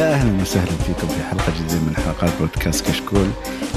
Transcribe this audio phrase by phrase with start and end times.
[0.00, 3.30] يا أهلا وسهلا فيكم في حلقة جديدة من حلقات بودكاست كشكول.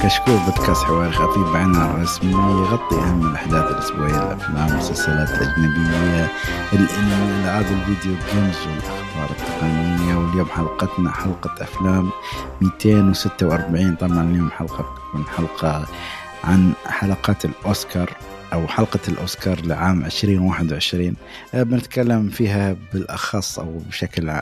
[0.04, 6.32] كشكول بودكاست حواري خفيف بعنا رسمي يغطي أهم الأحداث الأسبوعية الأفلام والمسلسلات الأجنبية
[6.74, 10.16] الإنمي العاب الفيديو جيمز والأخبار التقنية.
[10.16, 12.10] واليوم حلقتنا حلقة أفلام
[12.62, 15.86] 246 طبعا اليوم حلقة بتكون حلقة
[16.44, 18.14] عن حلقات الأوسكار.
[18.54, 21.16] أو حلقة الأوسكار لعام 2021
[21.54, 24.34] آه، بنتكلم فيها بالأخص أو بشكل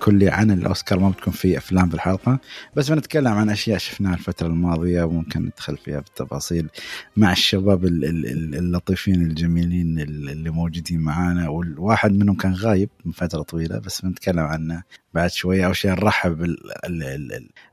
[0.00, 2.38] كلي عن الأوسكار ما بتكون في أفلام في الحلقة
[2.76, 6.68] بس بنتكلم عن أشياء شفناها الفترة الماضية وممكن ندخل فيها بالتفاصيل
[7.16, 14.00] مع الشباب اللطيفين الجميلين اللي موجودين معانا والواحد منهم كان غايب من فترة طويلة بس
[14.00, 14.82] بنتكلم عنه.
[15.14, 16.56] بعد شوية أول شيء نرحب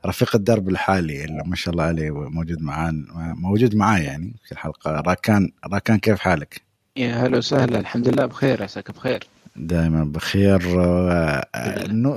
[0.06, 4.90] رفيق الدرب الحالي اللي ما شاء الله عليه موجود معانا موجود معاي يعني في الحلقة.
[4.90, 6.62] راكان راكان كيف حالك؟
[6.96, 7.80] يا هلا وسهلا.
[7.80, 8.62] الحمد لله بخير.
[8.62, 9.26] عساك بخير.
[9.56, 10.62] دائما بخير.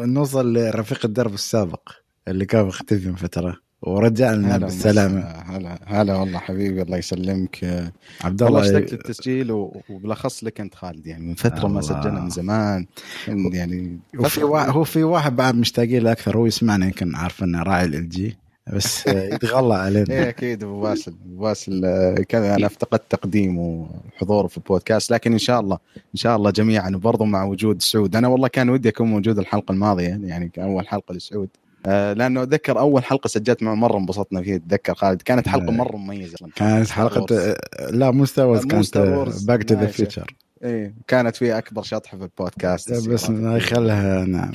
[0.06, 1.92] نوصل لرفيق الدرب السابق
[2.28, 3.65] اللي كان مختفي من فترة.
[3.86, 5.20] ورجعنا بالسلامة.
[5.22, 7.92] هلا هلا والله حبيبي الله يسلمك.
[8.22, 9.52] عبد الله اشتقت التسجيل
[9.90, 11.08] وبالاخص لك انت خالد.
[11.08, 12.86] يعني من فترة ما سجلنا من زمان.
[13.28, 17.64] يعني وفي واحد هو في واحد بعد مشتاقين له أكثر هو يسمعنا يمكن عارف إنه
[17.64, 18.38] راعي ال جي
[18.74, 20.10] بس يتغلى علينا.
[20.10, 21.82] إيه أكيد ابو باسل ابو باسل
[22.30, 22.56] كذا.
[22.56, 27.26] أنا افتقدت تقديمه وحضوره في البودكاست لكن إن شاء الله إن شاء الله جميعا وبرضه
[27.26, 28.16] مع وجود سعود.
[28.16, 31.50] أنا والله كان ودي أكون موجود الحلقة الماضية يعني كاول حلقه لسعود.
[31.56, 35.22] آه، لأنه أتذكر أول حلقة سجلت معه مرة انبسطنا فيها أتذكر خالد.
[35.22, 35.78] كانت حلقة إيه.
[35.78, 36.38] مرة مميزة.
[36.56, 37.56] كانت حلقة
[37.90, 38.98] لا مو Star Wars كانت
[39.48, 43.10] Back to the Future إيه كانت فيها أكبر شطحه في البودكاست.
[43.10, 43.26] بس
[43.60, 44.52] خلها نعم.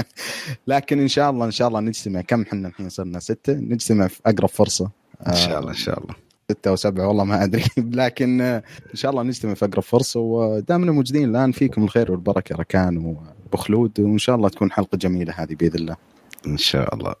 [0.66, 2.20] لكن إن شاء الله إن شاء الله نجتمع.
[2.20, 3.52] كم إحنا الحين صرنا؟ ستة.
[3.52, 4.90] نجتمع في أقرب فرصة.
[5.28, 6.14] إن شاء الله إن شاء الله.
[6.50, 7.64] ستة أو سبعة والله ما أدري.
[8.02, 8.62] لكن إن
[8.94, 10.20] شاء الله نجتمع في أقرب فرصة.
[10.20, 14.00] ودامنا موجودين الآن فيكم الخير والبركة ركان وأبو خلود.
[14.00, 16.13] وإن شاء الله تكون حلقة جميلة هذه بإذن الله.
[16.46, 17.14] إن شاء الله.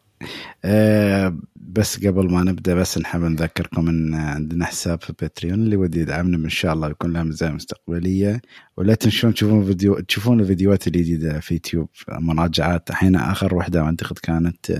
[0.64, 6.00] أه بس قبل ما نبدأ بس نحب نذكركم إن عندنا حساب في باتريون اللي ودي
[6.00, 8.40] يدعمنا إن شاء الله يكون لها مزايا مستقبلية.
[8.76, 14.72] ولا تنسون تشوفون فيديو تشوفون الفيديوهات الجديدة في يوتيوب مراجعات الحين آخر واحدة أعتقد كانت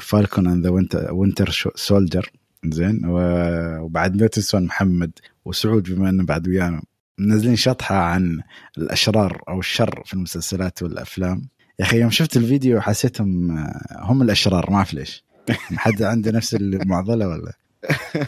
[0.00, 2.30] Falcon and the Winter Soldier
[2.66, 3.00] زين.
[3.06, 5.10] وبعد لا تنسون محمد
[5.44, 6.82] وسعود بما إنه بعد ويانا
[7.18, 8.40] منزلين شطحة عن
[8.78, 11.48] الأشرار أو الشر في المسلسلات والأفلام.
[11.78, 15.24] يا أخي يوم شفت الفيديو حسيتهم آه، هم الأشرار ما أعرف ليش.
[15.76, 17.52] حد عنده نفس المعضلة ولا؟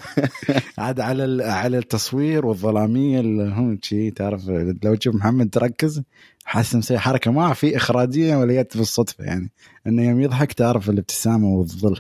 [0.79, 4.49] عاد على على التصوير والظلامية اللي هم شي تعرف
[4.85, 6.03] لو تشوف محمد تركز
[6.45, 7.31] حاسس مسوي حركة.
[7.31, 9.51] ما في إخراجية ولا جت بالصدفه يعني
[9.87, 11.97] إنه يوم يضحك تعرف الابتسامة والظل.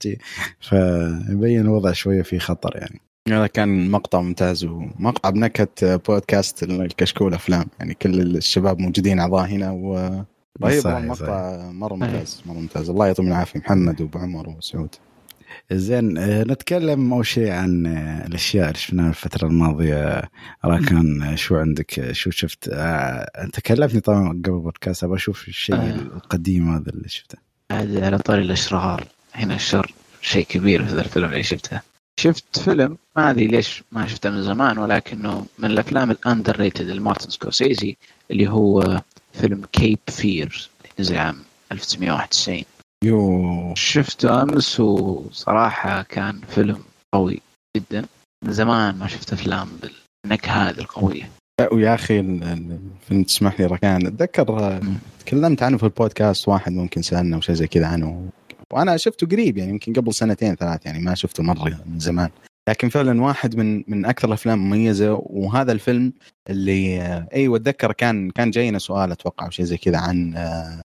[0.60, 3.00] فيبين الوضع شوية في خطر يعني.
[3.28, 7.66] هذا كان مقطع ممتاز ومقطع بنكهة بودكاست الكشكول أفلام.
[7.78, 10.22] يعني كل الشباب موجودين أعضاء هنا و
[10.62, 12.90] رهيب المقطع مرة ممتاز مرة ممتاز.
[12.90, 14.94] الله يعطيهم العافية محمد وابو عمر وسعود
[15.72, 20.22] زين آه، نتكلم أول شيء عن آه، الأشياء اللي شفناها الفترة الماضية.
[20.64, 25.90] راكان آه، شو عندك؟ شو شفت؟ أنت كلمتني طبعا قبل بودكاست أبغى أشوف الشيء آه.
[25.90, 27.38] القديم هذا اللي شفته.
[27.70, 29.04] على طاري الأشرار.
[29.34, 31.80] هنا الشر شيء كبير في الفيلم اللي شفته
[32.16, 37.30] شفت فيلم ما أدري ليش ما شفته من زمان ولكنه من الأفلام ال underrated لمارتن
[37.30, 37.96] سكورسيزي
[38.30, 39.00] اللي هو
[39.32, 41.36] فيلم Cape Fear نزل عام
[41.72, 42.64] 1991
[43.04, 43.74] يو.
[43.74, 46.82] شفته أمس وصراحة كان فيلم
[47.14, 47.40] قوي
[47.76, 48.04] جدا.
[48.44, 49.68] من زمان ما شفت أفلام
[50.24, 51.30] بالنكهة هذه القوية.
[51.72, 54.06] ويا أخي الفيلم تسمح لي ركان.
[54.06, 54.80] أتذكر
[55.18, 58.28] تكلمت عنه في البودكاست واحد ممكن سألنا وشيء زي كذا عنه.
[58.72, 62.30] وأنا شفته قريب يعني يمكن قبل سنتين ثلاث يعني ما شفته مرة من زمان.
[62.68, 66.12] لكن فعلا واحد من من أكثر الأفلام مميزة وهذا الفيلم
[66.50, 67.02] اللي
[67.34, 70.36] أيوه اتذكر كان كان جاينا سؤال أتوقع أو شيء زي كذا عن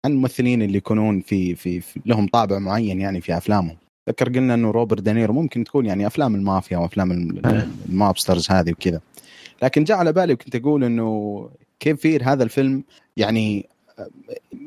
[0.04, 3.76] عن الممثلين اللي يكونون في, في في لهم طابع معين يعني في أفلامهم.
[4.08, 7.12] أتذكر قلنا إنه روبرت دانيرو ممكن تكون يعني أفلام المافيا وأفلام
[7.88, 9.00] ال mobsters هذه وكذا.
[9.62, 11.48] لكن جاء على بالي وكنت أقول إنه
[11.80, 12.84] Cape Fear هذا الفيلم
[13.16, 13.68] يعني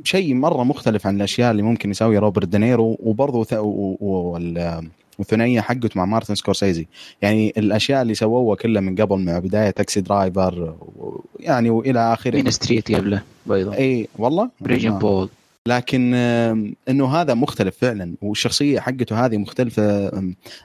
[0.04, 3.44] شيء مرة مختلف عن الأشياء اللي ممكن يسويها روبرت دينيرو وبرضه
[5.20, 6.88] والثنائيه حقته مع مارتن سكورسيزي.
[7.22, 10.76] يعني الأشياء اللي سووها كلها من قبل مع بداية Taxi Driver
[11.40, 12.36] يعني وإلى آخره.
[12.36, 14.50] Mean Streets قبله برضه إي والله.
[14.62, 15.30] Raging Bull
[15.68, 16.14] لكن
[16.90, 20.12] إنه هذا مختلف فعلا والشخصية حقته هذه مختلفة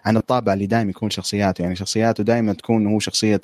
[0.04, 1.62] عن الطابع اللي دائما يكون شخصياته.
[1.62, 3.40] يعني شخصياته دائما تكون هو شخصية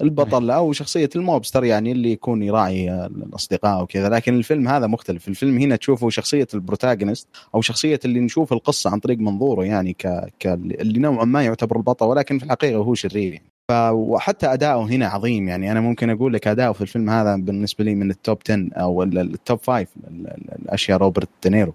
[0.00, 4.08] البطل أو شخصية ال mobster يعني اللي يكون يراعي الأصدقاء وكذا.
[4.08, 5.28] لكن الفيلم هذا مختلف.
[5.28, 9.92] الفيلم هنا تشوفه شخصية ال protagonist أو شخصية اللي نشوف القصة عن طريق منظوره يعني
[9.92, 10.06] ك...
[10.40, 10.46] ك...
[10.46, 13.32] اللي نوعا ما يعتبر البطل ولكن في الحقيقة هو شرير.
[13.32, 13.46] يعني.
[13.92, 15.72] وحتى أداؤه هنا عظيم يعني.
[15.72, 19.02] أنا ممكن أقول لك أداؤه في الفيلم هذا بالنسبة لي من ال top 10 أو
[19.02, 19.86] ال- ال- ال top 5 ال-
[20.26, 21.74] ال- الأشياء روبرت دينيرو.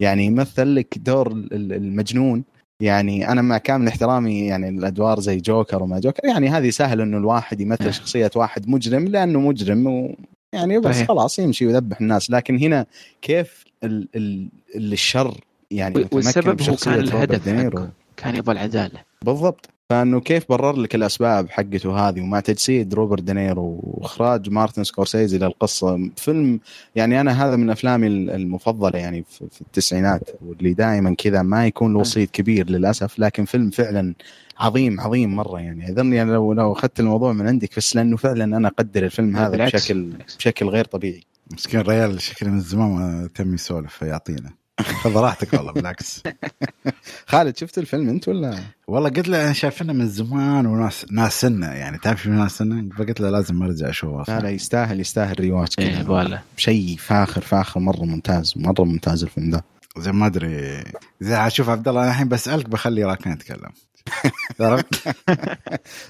[0.00, 2.44] يعني يمثل لك دور ال- ال- المجنون
[2.80, 7.16] يعني أنا مع كامل احترامي يعني الأدوار زي جوكر وما جوكر يعني هذه سهل إنه
[7.18, 7.60] الواحد.
[7.60, 10.14] يمثل شخصية واحد مجرم لأنه مجرم و
[10.52, 11.08] يعني بس صحيح.
[11.08, 12.86] خلاص يمشي ويذبح الناس لكن هنا
[13.22, 15.34] كيف ال ال ال- الشر
[15.70, 17.48] يعني والسبب هو كان الهدف.
[18.16, 23.80] كان يبغى العدالة بالضبط فانه كيف برر لك الأسباب حقته هذه ومع تجسيد روبرت دينيرو
[23.82, 26.60] وإخراج مارتن سكورسيزي للقصة فيلم
[26.94, 31.98] يعني أنا هذا من أفلامي المفضلة يعني في التسعينات واللي دائما كذا ما يكون له
[31.98, 34.14] وسيط كبير للأسف لكن فيلم فعلا
[34.58, 38.44] عظيم عظيم مرة يعني أظن يعني لو لو أخذت الموضوع من عندك بس لأنه فعلا
[38.44, 39.74] أنا أقدر الفيلم هذا بالعكس.
[39.74, 40.12] بشكل.
[40.38, 44.59] بشكل غير طبيعي مسكين ريال شكله من زمان ما تم يسولف فيعطينا
[45.02, 46.22] خذ راحتك والله بالعكس.
[47.26, 51.66] خالد شفت الفيلم انت ولا؟ والله قلت له أنا شايفينه من زمان وناس ناس سنة
[51.66, 55.78] يعني تعرف شو ناس سنة؟ فقلت له لازم أرجع أشوفه لا لا يستاهل يستاهل ريواتش
[55.78, 56.42] إيه كذا.
[56.56, 59.64] شيء فاخر فاخر مرة ممتاز مرة ممتاز الفيلم ده.
[59.98, 60.84] زي ما أدري.
[61.20, 63.70] زي أشوف عبد الله أنا الحين بسألك بخلي راكان يتكلم.
[64.60, 65.16] عرفت؟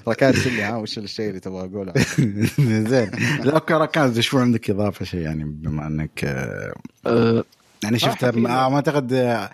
[0.07, 1.93] ركان لي ها وش الشيء اللي تبغى أقوله؟
[2.59, 3.11] زين
[3.43, 6.73] لا أوكي راكان شو عندك إضافة شيء يعني بما إنك آه،
[7.07, 7.43] أه
[7.83, 8.25] يعني شفت.
[8.25, 9.49] ما ما أعتقد آه،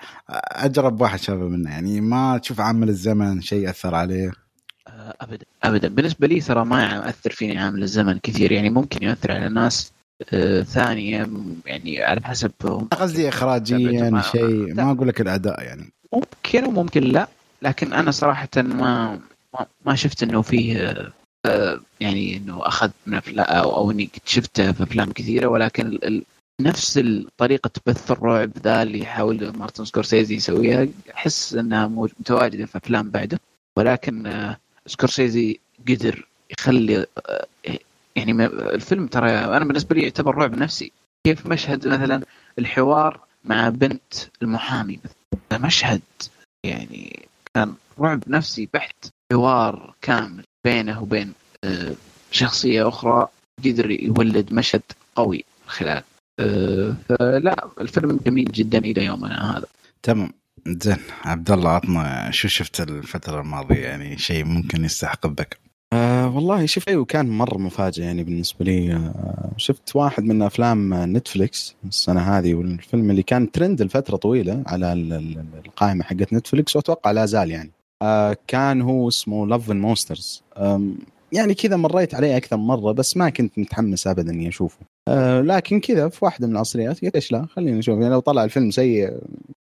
[0.51, 1.69] أجرب واحد شافه منه.
[1.71, 4.31] يعني ما تشوف عامل الزمن شيء اثر عليه.
[4.87, 5.87] آه، ابدا ابدا.
[5.87, 8.51] بالنسبة لي ترى ما يأثر فيني عامل الزمن كثير.
[8.51, 9.91] يعني ممكن يأثر على ناس
[10.33, 11.27] آه، ثانية
[11.65, 12.51] يعني على حسب
[12.91, 14.73] قصدي اخراجيا ما- شيء.
[14.73, 15.91] ما أقول لك الأداء يعني.
[16.13, 17.27] ممكن وممكن لا.
[17.61, 19.19] لكن أنا صراحة ما
[19.85, 20.95] ما- شفت إنه فيه
[21.99, 25.47] يعني إنه أخذ من افلام أو, أو إني شفته في أفلام كثيرة.
[25.47, 25.99] ولكن
[26.61, 26.99] نفس
[27.37, 30.87] طريقة بث الرعب ذا اللي يحاول مارتن سكورسيزي يسويها.
[31.13, 33.39] أحس إنها مو- متواجدة في أفلام بعده
[33.77, 35.59] ولكن آه، سكورسيزي
[35.89, 37.45] قدر يخلي آه،
[38.15, 40.91] يعني الفيلم ترى أنا بالنسبة لي يعتبر رعب نفسي.
[41.27, 42.23] كيف مشهد مثلا
[42.59, 46.01] الحوار مع بنت المحامي مثلا؟ مشهد
[46.63, 51.33] يعني كان رعب نفسي بحت حوار كامل بينه وبين
[51.63, 51.93] آه،
[52.31, 53.27] شخصية أخرى
[53.65, 54.81] قدر يولد مشهد
[55.15, 56.03] قوي خلال
[56.37, 59.65] فلا الفيلم جميل جدا إلى يومنا هذا.
[60.03, 60.29] تمام.
[60.67, 65.57] زين عبد الله عطنا شو شفت الفترة الماضية؟ يعني شيء ممكن يستحق الذكر.
[65.93, 68.93] آه والله شفت أيوه كان مرة مفاجئ يعني بالنسبة لي.
[68.93, 74.93] آه شفت واحد من أفلام نتفليكس السنة هذه والفيلم اللي كان ترند لفترة طويلة على
[74.93, 77.71] ال- ال- القائمة حقت نتفليكس وأتوقع لا زال يعني.
[78.01, 80.43] آه كان هو اسمه Love and Monsters
[81.31, 84.79] يعني كذا مريت عليه أكثر مرة بس ما كنت متحمس ابدا إني أشوفه.
[85.07, 87.99] آه لكن كذا في واحدة من العصريات قلت إيش لا خلينا نشوف.
[87.99, 89.17] يعني لو طلع الفيلم سيء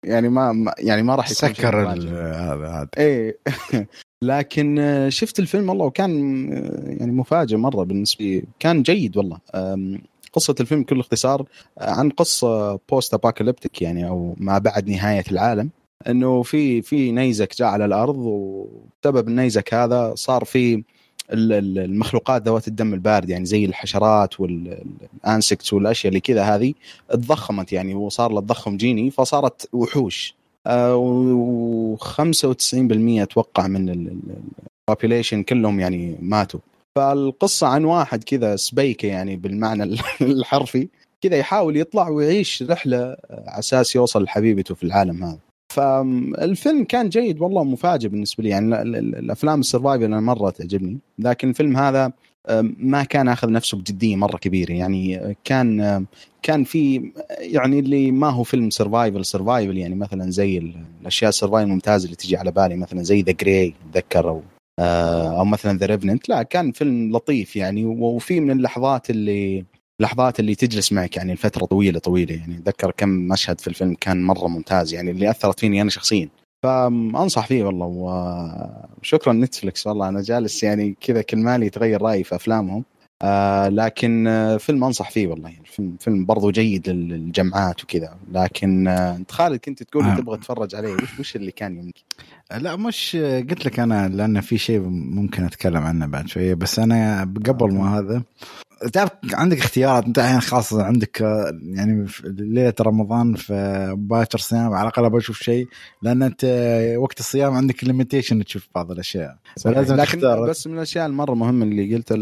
[0.04, 2.34] يعني ما يعني ما راح يسكر هذا
[2.64, 2.88] هذا.
[2.98, 3.38] إيه.
[4.22, 6.12] لكن آه، شفت الفيلم والله وكان
[6.52, 8.44] آه، يعني مفاجئ مرة بالنسبة لي.
[8.58, 9.38] كان جيد والله.
[10.32, 11.44] قصة الفيلم بكل اختصار
[11.78, 15.70] آه، عن قصة post apocalyptic يعني أو ما بعد نهاية العالم.
[16.08, 20.82] إنه في في نيزك جاء على الأرض وبسبب النيزك هذا صار في
[21.32, 26.74] المخلوقات ذوات الدم البارد يعني زي الحشرات وال insects والأشياء اللي كذا هذه
[27.10, 30.34] تضخمت يعني وصار لها تضخم جيني فصارت وحوش.
[30.68, 32.02] و 95%
[33.22, 34.14] أتوقع من
[34.88, 36.60] ال population كلهم يعني ماتوا.
[36.96, 39.82] فالقصة عن واحد كذا سبيكة يعني بالمعنى
[40.20, 40.88] الحرفي
[41.20, 45.49] كذا يحاول يطلع ويعيش رحلة على أساس يوصل لحبيبته في العالم هذا.
[45.70, 48.50] فالفيلم كان جيد والله مفاجئ بالنسبة لي.
[48.50, 50.98] يعني ال- ال- الأفلام ال survival أنا مرة تعجبني.
[51.18, 52.12] لكن الفيلم هذا
[52.78, 54.72] ما كان أخذ نفسه بجدية مرة كبيرة.
[54.72, 56.04] يعني كان
[56.42, 61.33] كان في يعني اللي ما هو فيلم survival survival يعني مثلا زي ال- الأشياء ال
[61.33, 64.42] survival الممتازه اللي تجي على بالي مثلا زي The Grey أتذكر أو
[65.38, 67.84] أو مثلا The Revenant لا كان فيلم لطيف يعني.
[67.84, 69.64] وفي من اللحظات اللي
[70.00, 72.34] اللحظات اللي تجلس معك يعني لفتره طويلة طويلة.
[72.34, 76.28] يعني أتذكر كم مشهد في الفيلم كان مرة ممتاز يعني اللي أثرت فيني أنا شخصيا.
[76.62, 80.08] فأنصح فيه والله وشكرا نتفلكس والله.
[80.08, 82.84] أنا جالس يعني كذا كل ماله يتغير رأيي في أفلامهم.
[83.22, 85.48] آه لكن آه فيلم أنصح فيه والله.
[85.48, 88.16] يعني فيلم فيلم برضو جيد للجمعات وكذا.
[88.32, 90.16] لكن آه انت خالد كنت تقول آه.
[90.16, 90.92] تبغى تتفرج عليه.
[90.92, 92.02] وش وش اللي كان يمكن؟
[92.58, 93.16] لا مش
[93.50, 97.98] قلت لك أنا لأن في شيء ممكن أتكلم عنه بعد شوية بس أنا قبل ما
[97.98, 98.22] هذا
[98.92, 101.20] تعرف عندك اختيارات أنت الحين خلاص عندك
[101.62, 103.54] يعني ليلة رمضان في
[103.98, 105.68] باكر صيام على الأقل بشوف شيء
[106.02, 106.44] لأن أنت
[106.98, 109.36] وقت الصيام عندك ليميتيشن تشوف بعض الأشياء
[109.74, 110.48] فلازم لكن تختار.
[110.48, 112.12] بس من الأشياء المرة مهمة اللي قلت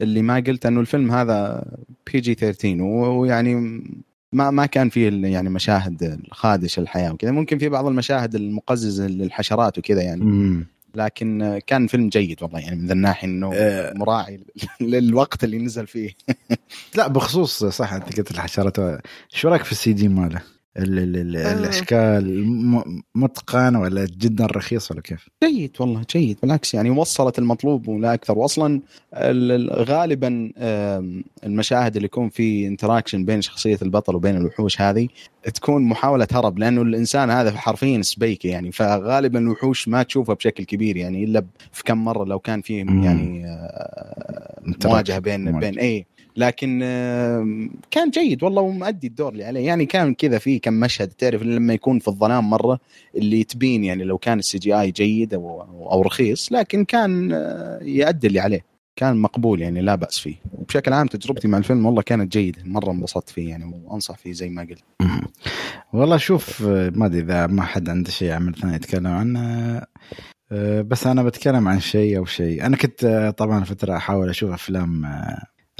[0.00, 1.64] اللي ما قلت إنه الفيلم هذا
[2.12, 3.82] PG 13 و- ويعني
[4.32, 9.78] ما ما كان فيه يعني مشاهد خادشة للحياء وكذا ممكن في بعض المشاهد المقززه للحشرات
[9.78, 10.66] وكذا يعني مم.
[10.94, 13.92] لكن كان فيلم جيد والله يعني من ذا الناحيه إنه آه.
[13.94, 14.40] مراعي
[14.80, 16.10] للوقت اللي نزل فيه
[16.96, 18.76] لا بخصوص صح أنت قلت الحشرات
[19.28, 20.42] شو رأيك في ال CGI ماله؟
[20.76, 21.52] ال- ال- ال- آه.
[21.52, 22.46] الأشكال
[23.14, 28.38] متقن ولا جدا رخيص ولا كيف؟ جيد والله جيد بالعكس يعني وصلت المطلوب ولا أكثر
[28.38, 28.80] واصلا
[29.14, 30.52] ال- ال- غالبا
[31.44, 35.08] المشاهد اللي يكون في interaction بين شخصية البطل وبين الوحوش هذه
[35.54, 40.96] تكون محاولة هرب لأنه الإنسان هذا حرفيا سبيكة يعني فغالبا الوحوش ما تشوفها بشكل كبير
[40.96, 43.02] يعني إلا في كم مرة لو كان في مم.
[43.04, 44.62] يعني آه،.
[44.84, 45.60] مواجهة بين مواجهة.
[45.70, 46.78] بين اي لكن
[47.90, 49.66] كان جيد والله ومؤدي الدور اللي عليه.
[49.66, 52.78] يعني كان كذا في كم مشهد تعرف لما يكون في الظلام مرة
[53.16, 55.62] اللي تبين يعني لو كان ال CGI جيد أو
[55.92, 58.64] أو رخيص لكن كان آه، يؤدي اللي عليه.
[58.96, 60.34] كان مقبول يعني لا بأس فيه.
[60.52, 62.62] وبشكل عام تجربتي مع الفيلم والله كانت جيدة.
[62.64, 64.82] مرة انبسطت فيه يعني وأنصح فيه زي ما قلت.
[65.92, 69.40] والله شوف آه، ما أدري إذا ما حد عنده شيء عمل ثاني يتكلم عنه.
[70.52, 72.66] آه، بس أنا بتكلم عن شيء أو شيء.
[72.66, 75.06] أنا كنت طبعا فترة أحاول أشوف أفلام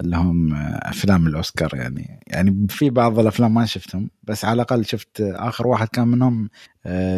[0.01, 2.21] اللي هم أفلام الأوسكار يعني.
[2.27, 6.51] يعني في بعض الأفلام ما شفتهم بس على الأقل شفت آخر واحد كان منهم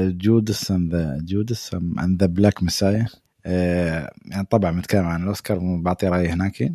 [0.09, 3.07] Judas and the Judas and the Black Messiah
[3.45, 6.73] يعني طبعا متكلم عن الأوسكار بعطي رأيي هناك.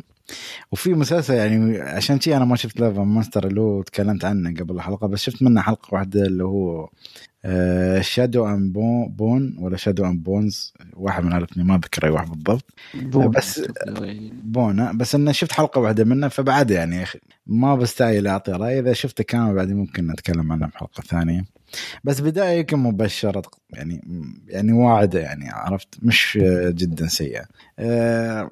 [0.72, 4.74] وفي مسلسل يعني عشان شي أنا ما شفت لافا ماستر اللي هو تكلمت عنه قبل
[4.74, 6.88] الحلقة بس شفت منه حلقة واحدة اللي هو
[8.00, 8.72] Shadow and
[9.08, 12.64] Bone ولا Shadow and Bones واحد من الاثنين ما أذكر أي واحد بالضبط.
[13.28, 13.62] بس-
[14.44, 18.78] Bone بس إنه شفت حلقة واحدة منه فبعد يعني يا أخي ما بستاهل اعطي راي
[18.78, 21.44] إذا شفته كامل بعدين ممكن نتكلم عنه بحلقه ثانية.
[22.04, 24.00] بس بدايه يمكن مبشرة يعني
[24.48, 27.44] يعني واعدة يعني عرفت؟ مش جدا سيئة.
[27.78, 28.50] أه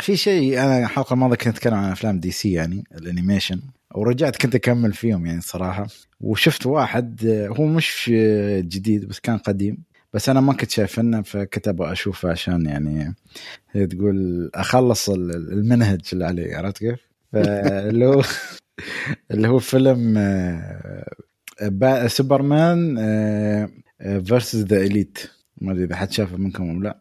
[0.00, 3.60] في شيء أنا الحلقة الماضية كنت أتكلم عن أفلام DC يعني ال animation.
[3.94, 5.86] ورجعت كنت أكمل فيهم يعني صراحة.
[6.20, 7.26] وشفت واحد
[7.58, 8.10] هو مش
[8.58, 9.78] جديد بس كان قديم.
[10.14, 13.14] بس أنا ما كنت شايفنه فكنت أبغى أشوفه عشان يعني
[13.90, 16.98] تقول أخلص ال- المنهج اللي علي عرفت كيف؟
[17.32, 18.22] فاللي هو
[19.30, 22.96] اللي هو فيلم آه، Superman
[24.24, 25.18] versus the Elite
[25.60, 27.00] ما أدري إذا حد شافه منكم ولا لا.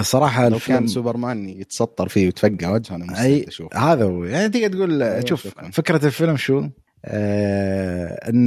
[0.00, 4.48] صراحة لو الفيلم كان سوبرمان يتسطر فيه وتفقع وجهه أنا مستعد أشوف هذا هو يعني
[4.48, 5.70] تقدر تقول أيوة، شوف شكراً.
[5.70, 6.68] فكرة الفيلم شو؟
[7.04, 8.46] آه إن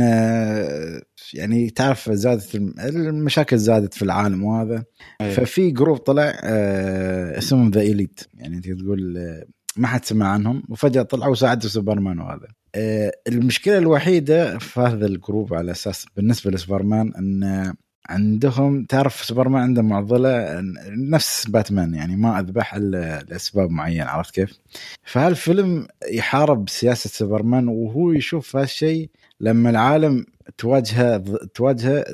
[1.33, 4.83] يعني تعرف زادت الم- المشاكل زادت في العالم وهذا
[5.21, 5.33] أيوة.
[5.33, 9.43] ففي group طلع آه اسمهم the Elite يعني تقدر تقول آه،
[9.77, 15.13] ما حد سمع عنهم وفجأة طلعوا وساعدوا سوبرمان وهذا آه المشكلة الوحيدة في هذا ال
[15.13, 17.73] group على أساس بالنسبة لسوبرمان إن
[18.09, 24.59] عندهم تعرف سوبرمان عنده معضلة نفس باتمان يعني ما أذبح إلا لأسباب معينة عرفت كيف؟
[25.03, 30.25] فهالفيلم يحارب سياسة سوبرمان وهو يشوف هالشيء لما العالم
[30.57, 31.17] تواجهه
[31.53, 32.05] تواجهه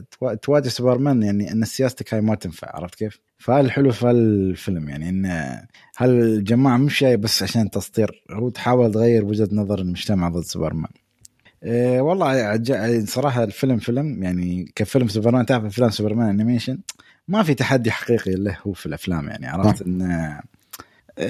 [0.41, 5.25] تواجه سوبرمان يعني إن سياستك هاي ما تنفع عرفت كيف؟ فالحلو في الفيلم يعني إن
[5.98, 10.91] هالجماعة مش جاي بس عشان تسطير هو تحاول تغير وجهة نظر المجتمع ضد سوبرمان.
[11.63, 12.60] إيه والله
[13.06, 16.79] صراحة الفيلم فيلم يعني كفيلم سوبرمان تعرف أفلام سوبرمان animation
[17.28, 20.39] ما في تحدي حقيقي له هو في الأفلام يعني عرفت إنه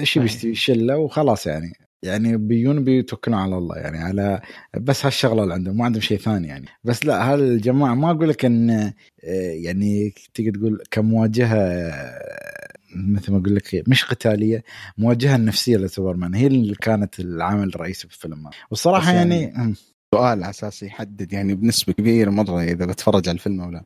[0.02, 1.72] شي بيشتري شله وخلاص يعني.
[2.02, 4.40] يعني بيجون بيتوكلون على الله يعني على
[4.80, 6.66] بس هالشغلة اللي عندهم ما عندهم شيء ثاني يعني.
[6.84, 8.92] بس لا هالجماعه ما أقول لك إن آه،
[9.52, 11.92] يعني تقدر تقول كمواجهة
[12.96, 14.64] مثل ما أقول لك مش قتالية
[14.98, 16.34] مواجهة نفسيه لسوبرمان.
[16.34, 18.50] هي اللي كانت العامل الرئيسي في الفيلم.
[18.70, 19.74] والصراحه يعني- يعني
[20.14, 23.84] سؤال على أساس يحدد يعني بنسبة كبيرة مرة إذا بتفرج على الفيلم أو لا.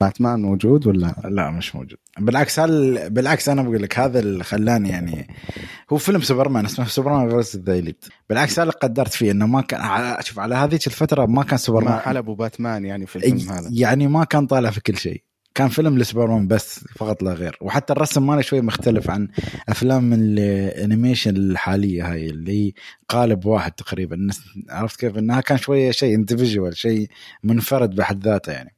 [0.00, 1.98] باتمان موجود ولا؟ لا مش موجود.
[2.18, 5.26] بالعكس هل بالعكس أنا بقول لك هذا اللي خلاني يعني
[5.92, 7.92] هو فيلم سوبرمان اسمه Superman versus the
[8.28, 11.50] بالعكس هذا اللي قدرت فيه إنه ما كان على- شوف على هذيك الفترة ما كان
[11.52, 11.98] ما سوبرمان.
[11.98, 13.68] حلبوا باتمان يعني في الفيلم هذا.
[13.72, 15.22] يعني ما كان طالع في كل شيء.
[15.54, 17.58] كان فيلم لسوبرمان بس فقط لا غير.
[17.60, 19.28] وحتى الرسم ماله شوي مختلف عن
[19.68, 22.74] أفلام من ال animation الحالية هاي اللي
[23.08, 24.28] قالب واحد تقريبا.
[24.70, 27.08] عرفت كيف؟ إنها كان شوية شيء individual شيء
[27.44, 28.74] منفرد بحد ذاته يعني.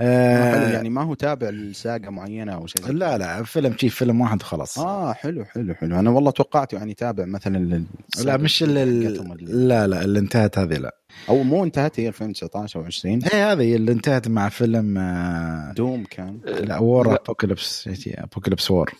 [0.00, 3.88] آه يعني ما هو تابع ل saga معينة أو شيء زي لا لا فيلم شي
[3.88, 4.78] فيلم واحد وخلاص.
[4.78, 5.98] آه حلو حلو حلو.
[5.98, 7.84] أنا والله توقعت يعني تابع مثلا لل...
[8.24, 10.96] لا مش ال- لا لا اللي انتهت هذه لا.
[11.28, 16.04] أو مو انتهت هي 2019 أو 20 إيه هذه اللي انتهت مع فيلم آه دوم
[16.04, 16.40] كان.
[16.44, 17.14] لا War.
[17.14, 17.88] Apokolips
[18.18, 18.90] Apokolips War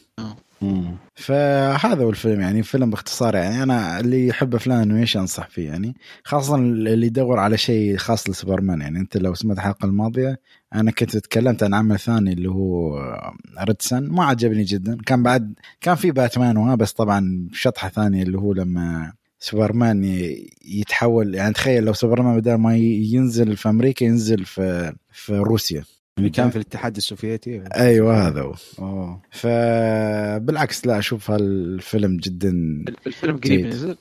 [1.15, 5.97] فهذا هو الفيلم يعني فيلم باختصار يعني أنا اللي يحب أفلام animation أنصح فيه يعني
[6.25, 10.41] خاصة اللي يدور على شيء خاص لسوبرمان يعني أنت لو سمعت الحلقة الماضية
[10.75, 12.99] أنا كنت تكلمت عن عمل ثاني اللي هو
[13.65, 18.23] Red Son ما عجبني جدا كان بعد كان في باتمان وها بس طبعا شطحة ثانية
[18.23, 20.05] اللي هو لما سوبرمان
[20.65, 25.85] يتحول يعني تخيل لو سوبرمان بدل ما ينزل في أمريكا ينزل في في روسيا.
[26.19, 27.65] اللي كان في الاتحاد السوفيتي.
[27.77, 28.55] أيوه هذا هو.
[28.79, 29.23] أوه.
[29.31, 32.51] فبالعكس لا أشوف هالفيلم جدا
[33.07, 33.67] الفيلم قريب.
[33.67, 33.97] نزل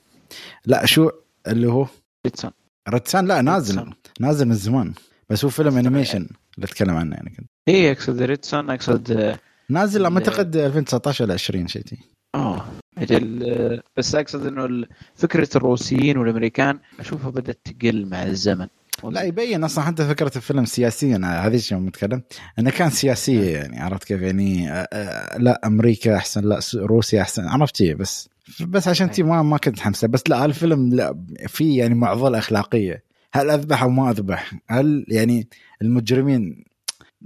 [0.65, 1.10] لا شو
[1.48, 1.88] اللي هو؟
[2.25, 2.51] Red Son
[2.90, 3.75] Red Son لا نازل.
[3.78, 3.94] Red Son.
[4.20, 4.94] نازل من زمان.
[5.30, 7.48] بس هو فيلم animation اللي اتكلم عنه يعني كنت.
[7.70, 9.39] اي أقصد Red Son أقصد آه،
[9.70, 11.98] نازل أعتقد 2019 ولا 20 شيء شي.
[12.36, 12.65] آه
[12.98, 18.68] أجل آه، بس أقصد إنه فكرة الروسيين والأمريكان أشوفها بدأت تقل مع الزمن.
[19.03, 22.22] لا يبين أصلا حتى فكرة الفيلم سياسيا هذه الشيء يوم نتكلم؟
[22.60, 27.48] إنه كان سياسيه يعني عرفت كيف؟ يعني آه، آه، لا أمريكا أحسن لا روسيا أحسن
[27.48, 28.29] عرفت بس
[28.60, 33.03] بس عشان تي ما ما كنت حمسه بس لا الفيلم لا في يعني معضلة أخلاقية.
[33.34, 35.48] هل أذبح أو ما أذبح؟ هل يعني
[35.81, 36.63] المجرمين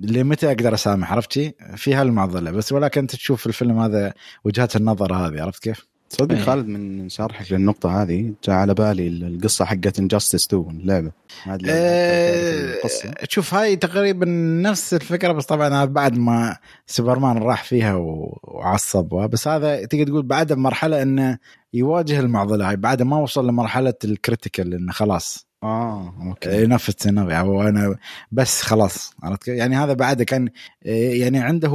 [0.03, 2.51] اللي متى أقدر أسامح؟ عرفت شي؟ في هالمعضلة.
[2.51, 4.13] بس ولكن أنت تشوف الفيلم هذا
[4.43, 6.41] وجهات النظر هذه عرفت كيف؟ تصدق إيه.
[6.43, 11.11] خالد من شرحك للنقطة هذه جاء على بالي القصة حقت Injustice 2 اللعبة
[12.77, 14.25] القصة شوف هاي تقريبا
[14.61, 16.57] نفس الفكرة بس طبعا هذا بعد ما
[16.87, 21.37] سوبرمان راح فيها و- وعصب بس هذا تقدر تقول بعد بمرحله إنه
[21.73, 26.63] يواجه المعضلة هاي بعد ما وصل لمرحلة ال critical إنه خلاص آه أوكي.
[26.63, 27.95] ينفذ سيناريو وأنا
[28.31, 30.49] بس خلاص عرفت كيف؟ يعني هذا بعد كان
[30.85, 31.73] آه، يعني عنده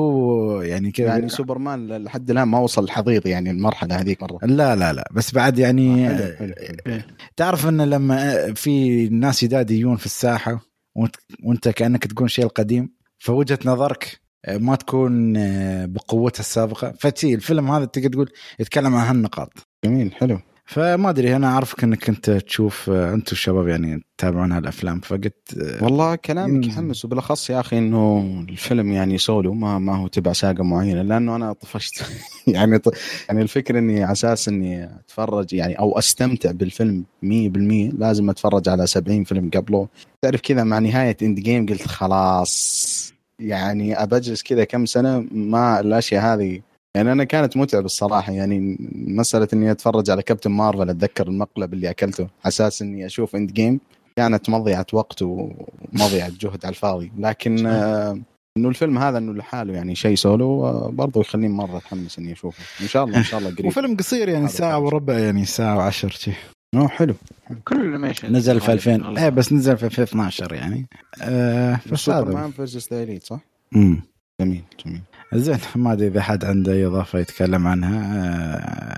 [0.62, 4.38] يعني كذا يعني سوبرمان لحد الآن ما وصل الحضيض يعني المرحلة هذيك مرة.
[4.42, 5.08] لا لا لا.
[5.12, 7.02] بس بعد يعني آه، حلو، حلو، حلو.
[7.36, 10.60] تعرف إن لما في ناس جداد يجون في الساحة
[10.96, 15.32] وانت, وانت كأنك تقول شيء القديم فوجهة نظرك ما تكون
[15.86, 16.94] بقوتها السابقة.
[16.98, 19.52] فتي الفيلم هذا تقدر تقول يتكلم عن هالنقاط.
[19.84, 20.38] جميل حلو.
[20.70, 26.66] فما أدري أنا أعرفك إنك أنت تشوف أنتم الشباب يعني تتابعون هالأفلام فقلت والله كلامك.
[26.66, 31.36] يحمس وبالأخص يا أخي إنه الفيلم يعني سولو ما ما هو تبع saga معينة لأنه
[31.36, 32.04] أنا طفشت
[32.46, 32.94] يعني ط...
[33.28, 37.26] يعني الفكرة إني على أساس إني أتفرج يعني أو أستمتع بالفيلم 100%
[37.98, 39.88] لازم أتفرج على 70 فيلم قبله
[40.22, 46.60] تعرف كذا مع نهاية Endgame قلت خلاص يعني أبجلس كذا كم سنة ما الأشياء هذه
[46.96, 48.32] يعني أنا كانت متعبه الصراحة.
[48.32, 52.22] يعني مسألة إني أتفرج على كابتن مارفل أتذكر المقلب اللي أكلته.
[52.22, 53.80] على أساس إني أشوف Endgame.
[54.16, 57.12] كانت مضيعة وقت ومضيعة جهد على الفاضي.
[57.18, 58.20] لكن آه
[58.56, 62.64] إنه الفيلم هذا إنه لحاله يعني شيء سولو آه برضه يخليني مرة أتحمس إني أشوفه.
[62.80, 63.66] إن شاء الله إن شاء الله قريب.
[63.66, 64.78] وفيلم قصير يعني ساعة.
[64.78, 66.32] وربع يعني ساعة وعشر شي.
[66.74, 67.14] أوه حلو.
[67.64, 70.86] كل ال animation نزل في 2000 إيه بس نزل في 2012 يعني.
[71.22, 72.18] آه بس هذا.
[72.20, 73.40] سوبرمان versus the صح؟
[73.72, 74.02] مم.
[74.40, 75.00] جميل جميل.
[75.34, 77.98] زين ما أدري إذا حد عنده اي إضافة يتكلم عنها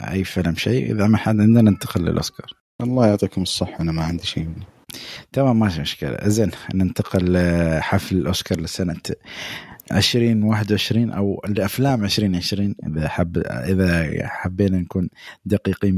[0.08, 0.92] آه، أي فيلم شيء.
[0.92, 2.52] إذا ما حد عندنا ننتقل للأوسكار.
[2.80, 4.48] الله يعطيكم الصحة أنا ما عندي شيء.
[5.32, 6.18] تمام ما في مشكلة.
[6.24, 9.00] زين ننتقل لحفل الأوسكار لسنة
[9.92, 15.08] 2021 أو لأفلام 2020 إذا حب إذا حبينا نكون
[15.44, 15.94] دقيقين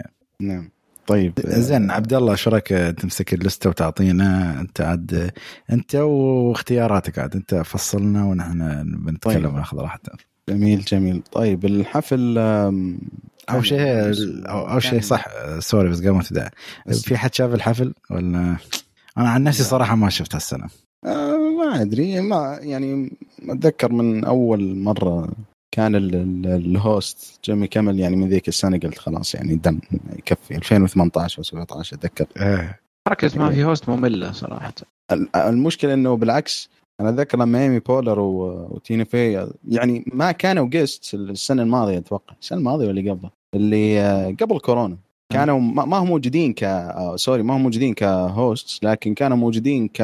[0.00, 0.02] 100%
[0.40, 0.70] نعم.
[1.06, 5.30] طيب زين عبد الله شو رأيك تمسك اللستة وتعطينا أنت عاد
[5.72, 9.54] أنت واختياراتك عاد أنت فصلنا ونحن بنتكلم طيب.
[9.54, 10.16] وناخذ راحتنا.
[10.48, 11.22] جميل جميل.
[11.32, 12.98] طيب الحفل آم،
[13.50, 13.78] اول شيء
[14.48, 15.26] أو أول شيء صح.
[15.58, 16.50] sorry بس قبل ما تبدأ.
[16.90, 18.56] في حد شاف الحفل ولا؟
[19.18, 20.66] أنا عن نفسي صراحة ما شفت هالسنة.
[21.04, 23.12] آه ما أدري ما يعني
[23.48, 25.28] أتذكر من أول مرة
[25.74, 29.80] كان ال- ال- ال host جيمي كيمل يعني من ذيك السنة قلت خلاص يعني دم
[30.18, 30.56] يكفي.
[30.56, 32.26] 2018 أو 17 أتذكر.
[32.36, 32.80] إيه.
[33.08, 34.72] حركة ما في host مملة صراحة.
[35.12, 36.68] ال- المشكلة إنه بالعكس
[37.00, 42.34] أنا أتذكر لما ايمي بولر و- وتينا في يعني ما كانوا guest السنة الماضية أتوقع.
[42.40, 44.96] السنة الماضية ولا قبلها اللي آه، قبل كورونا.
[45.32, 49.36] كانوا ما ما هم موجودين ك آه، sorry ما هم موجودين ك host لكن كانوا
[49.36, 50.02] موجودين ك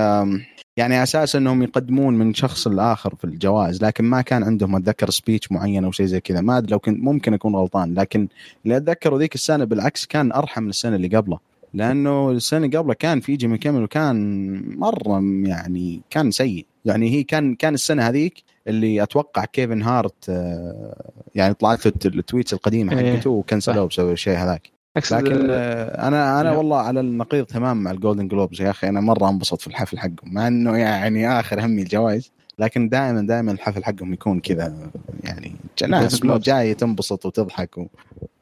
[0.78, 5.52] يعني أساس إنهم يقدمون من شخص لآخر في الجوائز لكن ما كان عندهم أتذكر speech
[5.52, 6.40] معين أو شيء زي كذا.
[6.40, 8.28] ما أدري لو كنت ممكن أكون غلطان لكن
[8.64, 11.38] اللي أتذكره ذيك السنة بالعكس كان أرحم من السنة اللي قبله.
[11.74, 16.66] لأنه السنة اللي قبله كان في جيمي كيمل وكان مرة يعني كان سيء.
[16.84, 22.11] يعني هي كان كان السنة هذيك اللي أتوقع كيفن هارت آه، يعني طلعت له ال
[22.11, 23.16] tweets القديمه إيه.
[23.16, 24.77] حقته وكنسلوه بسبب الشيء هذاك.
[25.12, 26.52] لكن آه، أنا أنا.
[26.52, 29.98] والله على النقيض تمام مع ال Golden Globes يا أخي أنا مرة انبسط في الحفل
[29.98, 34.90] حقهم مع إنه يعني آخر همي الجوائز لكن دائما دائما الحفل حقهم يكون كذا
[35.24, 35.52] يعني
[35.88, 36.20] ناس.
[36.24, 37.86] جاية تنبسط وتضحك و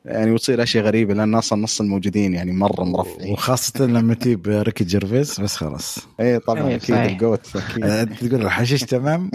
[0.05, 4.85] يعني وتصير أشياء غريبة لأن أصلا نص الموجودين يعني مرة مرفعين وخاصة لما تجيب ريكي
[4.85, 6.97] جيرفيس بس خلاص اي طبعا إيه، أكيد.
[6.97, 9.31] ال GOAT أكيد تقول الحشيش تمام.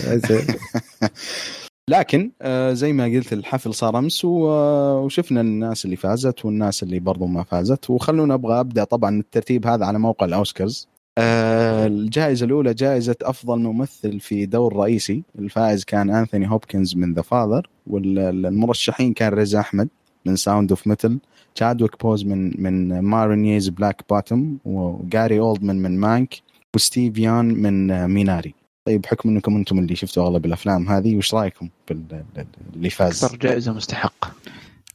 [1.90, 7.00] لكن آه، زي ما قلت الحفل صار أمس آه، وشفنا الناس اللي فازت والناس اللي
[7.00, 7.90] برضو ما فازت.
[7.90, 10.88] وخلونا أبغى أبدأ طبعا الترتيب هذا على موقع الأوسكارز.
[11.18, 15.22] آه، الجائزة الأولى جائزة أفضل ممثل في دور رئيسي.
[15.38, 19.88] الفائز كان أنثوني هوبكنز من The Father والمرشحين كان رز أحمد
[20.26, 21.18] من Sound of Metal
[21.54, 26.34] تشادويك بوزمان من Ma Rainey's Black Bottom وجاري اولدمان من Mank
[26.76, 28.54] وستيف يان من Minari
[28.86, 33.72] طيب بحكم إنكم أنتم اللي شفتوا أغلب الأفلام هذه وش رأيكم باللي فاز؟ أكثر جائزة
[33.72, 34.32] مستحقة.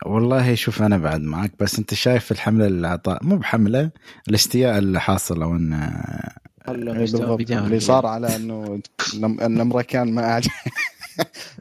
[0.06, 3.89] والله شوف أنا بعد معك بس أنت شايف الحملة اللي عطاء مو بحملة
[4.28, 5.86] الاستياء اللي حاصل أو انه
[6.67, 7.04] إيه،
[7.52, 8.80] اللي صار على إنه
[9.15, 10.52] الأمريكان ما أعجب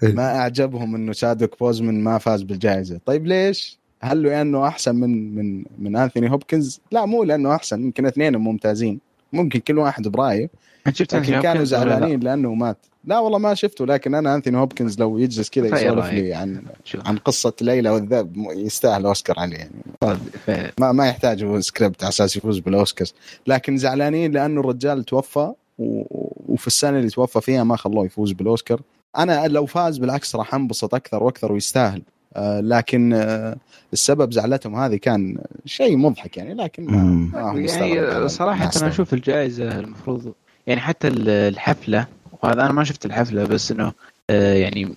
[0.03, 3.01] ما أعجبهم إنه شادوك بوزمان ما فاز بالجائزة.
[3.07, 8.07] طيب ليش؟ هل لأنه أحسن من من من أنثوني هوبكنز؟ لا مو لأنه أحسن يمكن
[8.07, 9.01] اثنين ممتازين.
[9.33, 10.51] ممكن كل واحد برأيه.
[10.95, 12.77] شفت لكن كانوا زعلانين لأنه مات.
[13.05, 16.99] لا والله ما شفته لكن أنا أنثوني هوبكنز لو يجلس كذا يسولف لي عن شو.
[17.07, 20.71] عن قصة ليلى والذئب يستاهل أوسكار عليه يعني.
[20.81, 23.09] ما ما يحتاج هو سكريبت على أساس يفوز بالاوسكار
[23.47, 28.81] لكن زعلانين لأنه الرجال توفى وفي السنة اللي توفى فيها ما خلوه يفوز بالأوسكار.
[29.19, 32.03] أنا لو فاز بالعكس راح أنبسط أكثر وأكثر ويستاهل.
[32.37, 33.57] آه لكن آه
[33.93, 40.33] السبب زعلتهم هذه كان شيء مضحك يعني لكن ما يعني صراحة أنا أشوف الجائزة المفروض
[40.69, 42.07] يعني حتى الحفلة
[42.43, 43.93] وهذا أنا ما شفت الحفلة بس إنه
[44.31, 44.95] آه يعني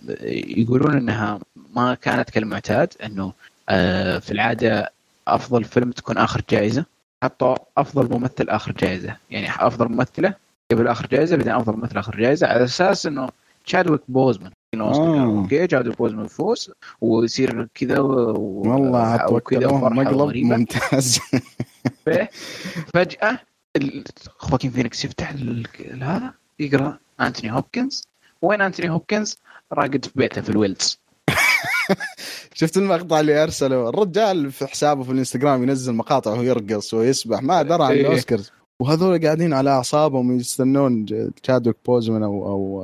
[0.57, 1.39] يقولون إنها
[1.75, 3.33] ما كانت كالمعتاد إنه
[3.69, 4.91] آه في العادة
[5.27, 6.85] أفضل فيلم تكون آخر جائزة.
[7.23, 9.15] حطوا أفضل ممثل آخر جائزة.
[9.29, 10.33] يعني أفضل ممثلة
[10.71, 13.29] قبل آخر جائزة بعدين أفضل ممثل آخر جائزة على أساس إنه
[13.65, 17.99] تشادويك بوزمان okay تشادويك بوزمان يفوز ويصير كذا.
[17.99, 21.19] والله كذا مقلب ممتاز.
[22.93, 23.39] فجأة
[24.37, 25.33] خواكين فينيكس يفتح
[26.01, 28.07] هذا يقرأ أنتوني هوبكنز.
[28.41, 29.37] وين أنتوني هوبكنز؟
[29.73, 30.99] راقد في بيته في الويلز.
[32.53, 37.41] شفت المقطع اللي أرسله؟ الرجال في حسابه في الإنستغرام ينزل مقاطع وهو يرقص ويسبح.
[37.41, 38.01] ما درى عن إيه.
[38.01, 38.51] الأوسكارز.
[38.79, 41.05] وهذول قاعدين على أعصابهم يستنون
[41.43, 42.83] تشادويك بوزمان أو أو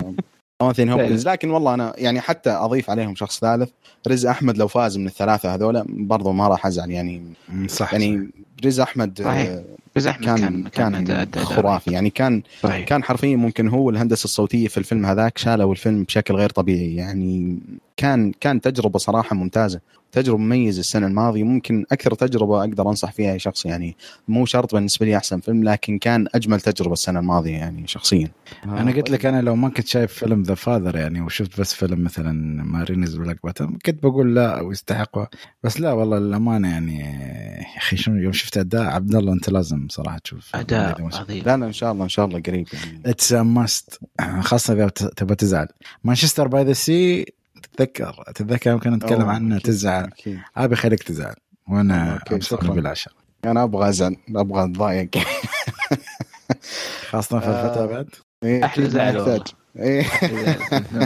[0.61, 3.69] انثوني هوبكنز لكن والله أنا يعني حتى أضيف عليهم شخص ثالث
[4.07, 7.23] رز أحمد لو فاز من الثلاثة هذول برضو ما راح أزعل يعني
[7.67, 8.29] صح يعني
[8.65, 9.59] رز أحمد صحيح.
[9.97, 11.91] رز أحمد كان كان, كان خرافي.
[11.91, 12.85] يعني كان صحيح.
[12.85, 16.95] كان حرفيا ممكن هو الهندسه الصوتية في الفيلم هذاك شالوا الفيلم بشكل غير طبيعي.
[16.95, 17.59] يعني
[17.97, 19.79] كان كان تجربة صراحة ممتازة.
[20.11, 24.75] تجربة مميزة السنة الماضية ممكن أكثر تجربة أقدر أنصح فيها اي شخص يعني مو شرط
[24.75, 28.31] بالنسبة لي أحسن فيلم لكن كان أجمل تجربة السنة الماضية يعني شخصيا.
[28.65, 32.03] أنا قلت لك أنا لو ما كنت شايف فيلم The Father يعني وشفت بس فيلم
[32.03, 35.29] مثلا Ma Rainey's Black Bottom كنت بقول لا ويستحق.
[35.63, 39.87] بس لا والله الامانه يعني يا أخي شنو يوم شفت أداء عبد الله أنت لازم
[39.89, 40.55] صراحة تشوف.
[40.55, 43.01] أداء عظيم لا لا إن شاء الله إن شاء الله قريب يعني.
[43.05, 43.99] it's must
[44.39, 45.67] خاصة إذا تبغى تزعل.
[46.03, 47.25] Manchester by the Sea
[47.61, 50.09] تتذكر تتذكر يمكن نتكلم عنه تزعل.
[50.57, 51.35] أبي خليك تزعل
[51.69, 52.73] وأنا شكرا.
[52.73, 53.13] بالعشاء.
[53.45, 55.09] أنا أبغى أزعل أبغى أتضايق.
[57.09, 58.09] خاصة في الفترة آه، بعد.
[58.43, 59.43] إيه أحلى زعل
[59.77, 60.05] إيه.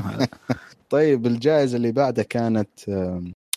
[0.89, 2.69] طيب الجائزة اللي بعدها كانت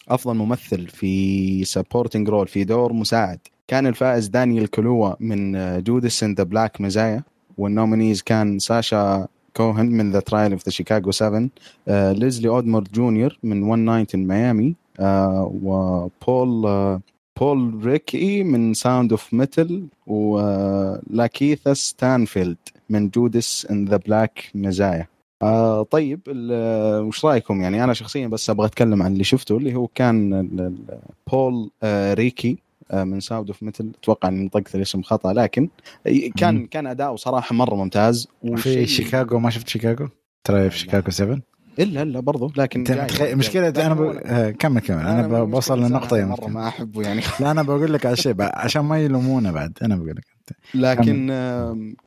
[0.09, 3.39] أفضل ممثل في supporting role في دور مساعد.
[3.69, 7.23] كان الفائز دانيال كالويا من Judas and the Black Messiah
[7.59, 11.49] وال nominees كان ساشا كوهن من The Trial of the Chicago 7
[11.89, 14.75] ليزلي أودوم جونيور من 1 Night in Miami
[15.63, 16.65] وبول
[16.99, 17.01] uh,
[17.41, 22.57] بول ريكي من Sound of Metal ولاكيث ستانفيلد
[22.91, 25.07] من Judas and the Black Messiah
[25.43, 26.21] آه طيب
[27.07, 30.49] وش رأيكم؟ يعني أنا شخصيا بس أبغى أتكلم عن اللي شفته اللي هو كان
[31.33, 32.59] بول آه ريكي
[32.93, 35.69] من Sound of Metal أتوقع إني نطقت الاسم خطأ لكن
[36.37, 36.67] كان مم.
[36.67, 38.29] كان أداؤه صراحة مرة ممتاز.
[38.57, 40.09] في شيكاغو ما شفت شيكاغو؟
[40.45, 41.39] ترى في شيكاغو 7
[41.79, 43.35] إلا إلا برضه لكن تخي...
[43.35, 44.03] مشكلة أنا ب...
[44.25, 44.99] آه، كمل كمل.
[44.99, 47.23] أنا, أنا بوصل للنقطة مرة ما أحبه يعني.
[47.41, 49.79] لا أنا بقول لك على شيء عشان ما يلومونا بعد.
[49.83, 50.25] أنا بقول لك
[50.75, 51.27] لكن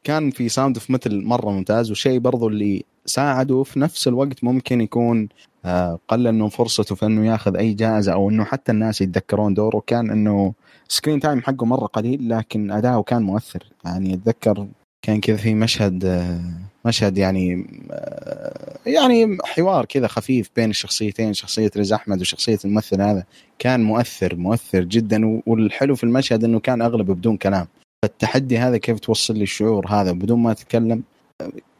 [0.03, 4.81] كان في Sound of Metal مرة ممتاز وشيء برضه اللي ساعده في نفس الوقت ممكن
[4.81, 5.29] يكون
[5.65, 9.83] آه، قلل من فرصته في إنه ياخذ أي جائزة أو إنه حتى الناس يتذكرون دوره
[9.87, 10.53] كان إنه
[10.89, 13.63] screen time حقه مرة قليل لكن أداؤه كان مؤثر.
[13.85, 14.67] يعني أتذكر
[15.01, 16.39] كان كذا في مشهد آه،
[16.85, 23.23] مشهد يعني آه، يعني حوار كذا خفيف بين الشخصيتين شخصية رز أحمد وشخصية الممثل هذا.
[23.59, 27.67] كان مؤثر مؤثر جدا والحلو في المشهد إنه كان اغلبه بدون كلام.
[28.01, 31.03] فالتحدي هذا كيف توصل لي الشعور هذا بدون ما تتكلم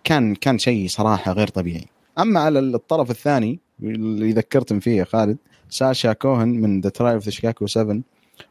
[0.03, 1.85] كان كان شيء صراحة غير طبيعي.
[2.19, 5.37] أما على الطرف الثاني اللي ذكرتم فيه يا خالد
[5.69, 8.01] ساشا كوهن من The Trial of the Chicago 7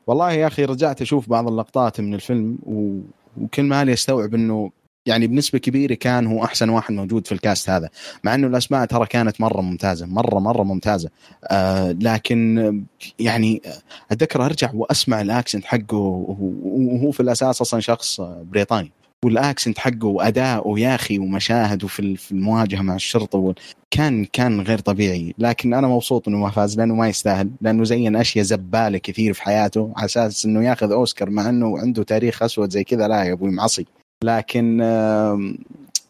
[0.06, 3.00] والله يا أخي رجعت أشوف بعض اللقطات من الفيلم و...
[3.42, 4.70] وكل ما لي أستوعب إنه
[5.06, 7.88] يعني بنسبة كبيرة كان هو أحسن واحد موجود في ال cast هذا.
[8.24, 11.10] مع إنه الأسماء ترى كانت مرة ممتازة مرة مرة ممتازة.
[11.44, 12.84] آه لكن
[13.18, 13.62] يعني
[14.10, 18.92] أتذكر أرجع وأسمع ال accent حقه وهو في الأساس أصلا شخص بريطاني.
[19.24, 23.54] وال accent حقه وأداءه يا أخي ومشاهده في المواجهة مع الشرطة
[23.90, 25.34] كان كان غير طبيعي.
[25.38, 29.42] لكن أنا مبسوط إنه ما فاز لأنه ما يستاهل لأنه مسوي أشياء زبالة كثير في
[29.42, 33.08] حياته على أساس إنه ياخذ أوسكار مع إنه عنده تاريخ أسود زي كذا.
[33.08, 33.86] لا يا أبوي معصي.
[34.24, 34.80] لكن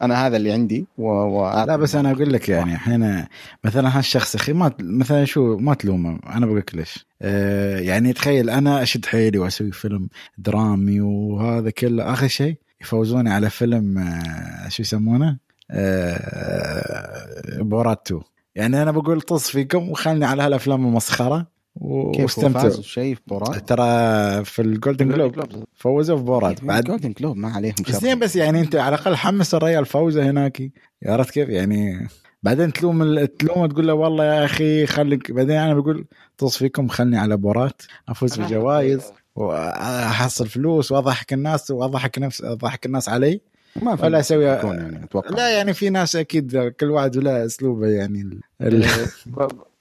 [0.01, 1.07] أنا هذا اللي عندي و...
[1.07, 1.63] و...
[1.67, 3.25] لا بس أنا أقول لك يعني الحين
[3.63, 6.19] مثلا هالشخص أخي ما مثلا شو ما تلومه.
[6.29, 12.13] أنا بقول لك ليش؟ آه يعني تخيل أنا أشد حيلي وأسوي فيلم درامي وهذا كله.
[12.13, 15.37] آخر شيء يفوزوني على فيلم آه شو يسمونه؟
[15.71, 18.21] آه Borat 2
[18.55, 22.81] يعني أنا بقول طص فيكم وخلني على هالأفلام المسخرة واستمتعوا.
[22.81, 26.63] شيء في Borat؟ ترى في ال Golden Globe فوزوا في Borat.
[26.63, 27.93] بعد Golden Globe ما عليهم شر.
[27.93, 30.71] زين بس يعني أنت على الأقل حمس الريال فوزه هناك.
[31.05, 32.07] عرفت كيف؟ يعني
[32.43, 35.31] بعدين تلوم تلوم تقول له والله يا أخي خليك.
[35.31, 36.05] بعدين أنا بقول
[36.37, 37.81] طص فيكم خلني على بورات.
[38.09, 39.01] أفوز بجوائز.
[39.37, 43.41] وأحصل فلوس وأضحك الناس وأضحك نفس أضحك الناس علي.
[43.81, 45.29] ما في ولا أسوي يعني أتوقع.
[45.35, 48.39] لا يعني في ناس أكيد كل واحد ولا أسلوبه يعني.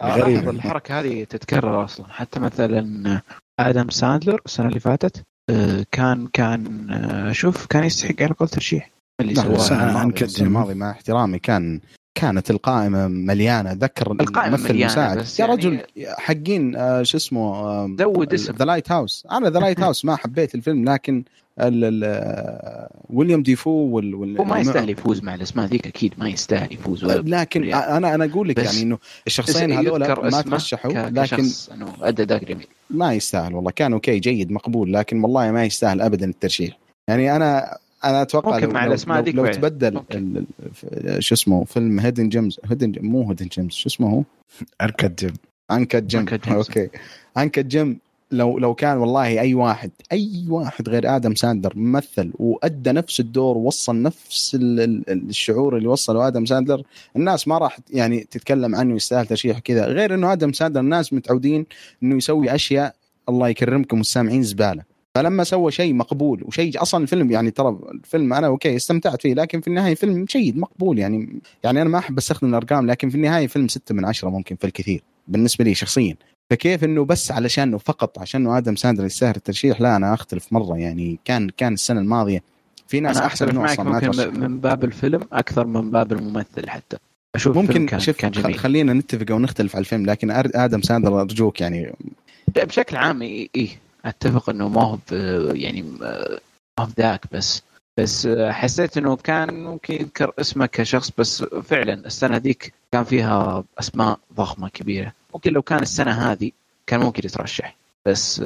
[0.02, 0.48] غريب.
[0.56, 2.06] الحركة هذه تتكرر أصلا.
[2.08, 3.20] حتى مثلا
[3.60, 8.90] آدم ساندلر السنة اللي فاتت آه، كان كان آه، شوف كان يستحق على الاقل ترشيح.
[9.20, 9.54] اللي سواه.
[9.54, 11.80] السنة الماضية مع احترامي كان
[12.16, 13.72] كانت القائمة مليانة.
[13.72, 15.16] ذكر القائمة مليانة المساعد.
[15.16, 15.80] يا يعني رجل
[16.18, 18.52] حقين آه شو اسمه آه زود اسم.
[18.52, 19.26] ذا لايت هاوس.
[19.30, 21.24] أنا ذا لايت هاوس ما حبيت الفيلم لكن
[23.10, 27.04] ويليام ديفو وال, وال هو ما يستاهل يفوز مع الأسماء ذيك أكيد ما يستاهل يفوز.
[27.04, 27.74] ولا لكن.
[27.74, 30.00] أنا أنا أقول لك يعني إنه الشخصين هذول
[30.30, 33.70] ما ترشحوا لكن إنه أدى ذاك ما يستاهل والله.
[33.70, 36.78] كان أوكي جيد مقبول لكن والله ما يستاهل ابدا الترشيح.
[37.08, 40.02] يعني أنا أنا أتوقع ممكن لو مع الأسماء ذيك لو, لو تبدل
[41.18, 44.22] شو اسمه فيلم Hidden Gems Hidden مو Hidden Gems شو اسمه هو؟
[44.80, 45.34] Uncut Gems.
[45.70, 46.26] Uncut Gems.
[46.48, 46.88] Okay.
[47.36, 47.98] Uncut Gems
[48.30, 53.56] لو لو كان والله أي واحد أي واحد غير آدم ساندلر ممثل وأدى نفس الدور
[53.56, 54.56] ووصل نفس
[55.08, 56.82] الشعور اللي وصله آدم ساندلر
[57.16, 61.66] الناس ما راح يعني تتكلم عنه يستاهل ترشيح كذا غير إنه آدم ساندلر الناس متعودين
[62.02, 62.94] إنه يسوي أشياء
[63.28, 64.95] الله يكرمكم السامعين زبالة.
[65.16, 69.60] فلما سوى شيء مقبول وشيء أصلا الفيلم يعني ترى الفيلم أنا okay استمتعت فيه لكن
[69.60, 73.46] في النهاية فيلم جيد مقبول يعني يعني أنا ما أحب أستخدم الأرقام لكن في النهاية
[73.46, 76.16] فيلم ستة من عشرة ممكن في الكثير بالنسبة لي شخصيا.
[76.50, 81.18] فكيف إنه بس علشانه فقط عشانه آدم ساندلر يستاهل الترشيح؟ لا أنا أختلف مرة يعني
[81.24, 82.42] كان كان السنة الماضية
[82.88, 86.96] في ناس أحسن منه أصلا ممكن من باب الفيلم أكثر من باب الممثل حتى.
[87.34, 88.58] أشوف ممكن كان شوف كان جميل.
[88.58, 91.92] خلينا نتفق أو نختلف على الفيلم لكن آدم ساندلر أرجوك يعني.
[92.56, 93.68] بشكل عام إيه
[94.08, 94.98] أتفق إنه ما هو
[95.52, 96.28] يعني ما
[96.80, 97.62] هو ذاك بس.
[97.98, 104.18] بس حسيت إنه كان ممكن يذكر اسمه كشخص بس فعلا السنة ذيك كان فيها أسماء
[104.34, 105.12] ضخمة كبيرة.
[105.34, 106.50] ممكن لو كان السنة هذه
[106.86, 108.42] كان ممكن يترشح بس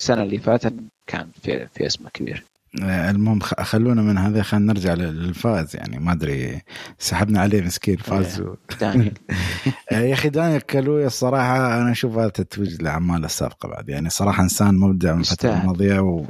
[0.00, 0.74] السنة اللي فاتت
[1.06, 2.44] كان في في أسماء كبير
[2.82, 6.62] المهم خلونا من هذا خلينا نرجع للفائز يعني ما أدري
[6.98, 8.40] سحبنا عليه مسكين فاز.
[8.40, 8.54] و...
[9.92, 13.88] يا أخي دانيال كالويا الصراحة أنا أشوف هذا تتويج لاعماله السابقة بعد.
[13.88, 16.24] يعني صراحة إنسان مبدع من الفترة الماضية و...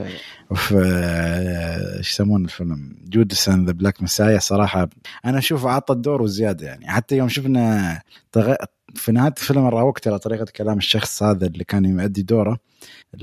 [0.51, 0.75] وفي
[1.99, 4.39] إيش يسمون الفيلم؟ Judas the Black Messiah.
[4.39, 4.89] صراحة
[5.25, 6.67] أنا أشوف عطى الدور وزيادة.
[6.67, 8.01] يعني حتى يوم شفنا
[8.33, 8.55] تغ...
[8.95, 12.59] في نهاية الفيلم رأوك ترى طريقة كلام الشخص هذا اللي كان يؤدي دوره.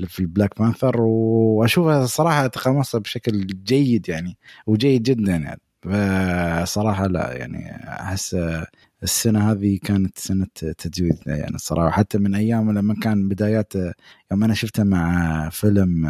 [0.06, 5.60] في ال Black Panther وأشوفها صراحة تقمصها بشكل جيد يعني وجيد جدا يعني.
[5.82, 8.36] فصراحة لا يعني أحس
[9.02, 13.74] السنة هذه كانت سنة تتويج يعني الصراحه حتى من أيام لما كان بدايات
[14.30, 16.06] يوم أنا شفته مع فيلم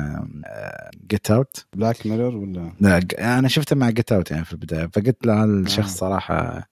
[1.11, 3.01] Get Out Black Mirror ولا؟ لا
[3.39, 4.87] أنا شفته مع Get Out يعني في البداية.
[4.87, 6.69] فقلت له الشخص صراحة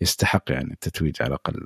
[0.00, 1.56] يستحق يعني التتويج على الأقل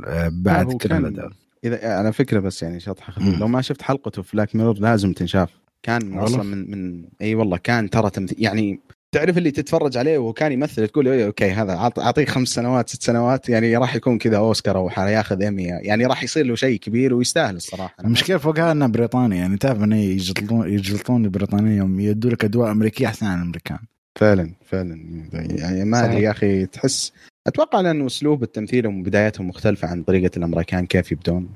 [0.43, 1.31] بعد كل الأداء.
[1.67, 5.51] اذا على فكرة بس يعني شطحه لو ما شفت حلقته في Black Mirror لازم تنشاف.
[5.83, 8.81] كان أصلا من من إي والله كان ترى تمثيل يعني
[9.13, 13.03] تعرف اللي تتفرج عليه وهو كان يمثل تقول إيه okay هذا أعطيه خمس سنوات ست
[13.03, 17.15] سنوات يعني راح يكون كذا أوسكار أو ياخذ ايمي يعني راح يصير له شيء كبير
[17.15, 17.95] ويستاهل الصراحة.
[18.05, 23.07] المشكلة فوقها إنه بريطاني يعني تعرف إنه يجلطون يجلطون البريطانيين يوم يأدوا لك أدوار أمريكية
[23.07, 23.79] أحسن عن الأمريكان.
[24.17, 24.99] فعلا فعلا.
[25.33, 27.13] يعني ما ادري يا أخي تحس
[27.47, 31.49] أتوقع لأنه أسلوب التمثيل وبدايتهم مختلفة عن طريقة الأمريكان كيف يبدون.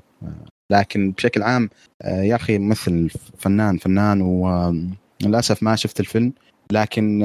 [0.71, 1.69] لكن بشكل عام
[2.01, 6.33] آه، يا أخي ممثل فنان فنان وللأسف ما شفت الفيلم.
[6.71, 7.23] لكن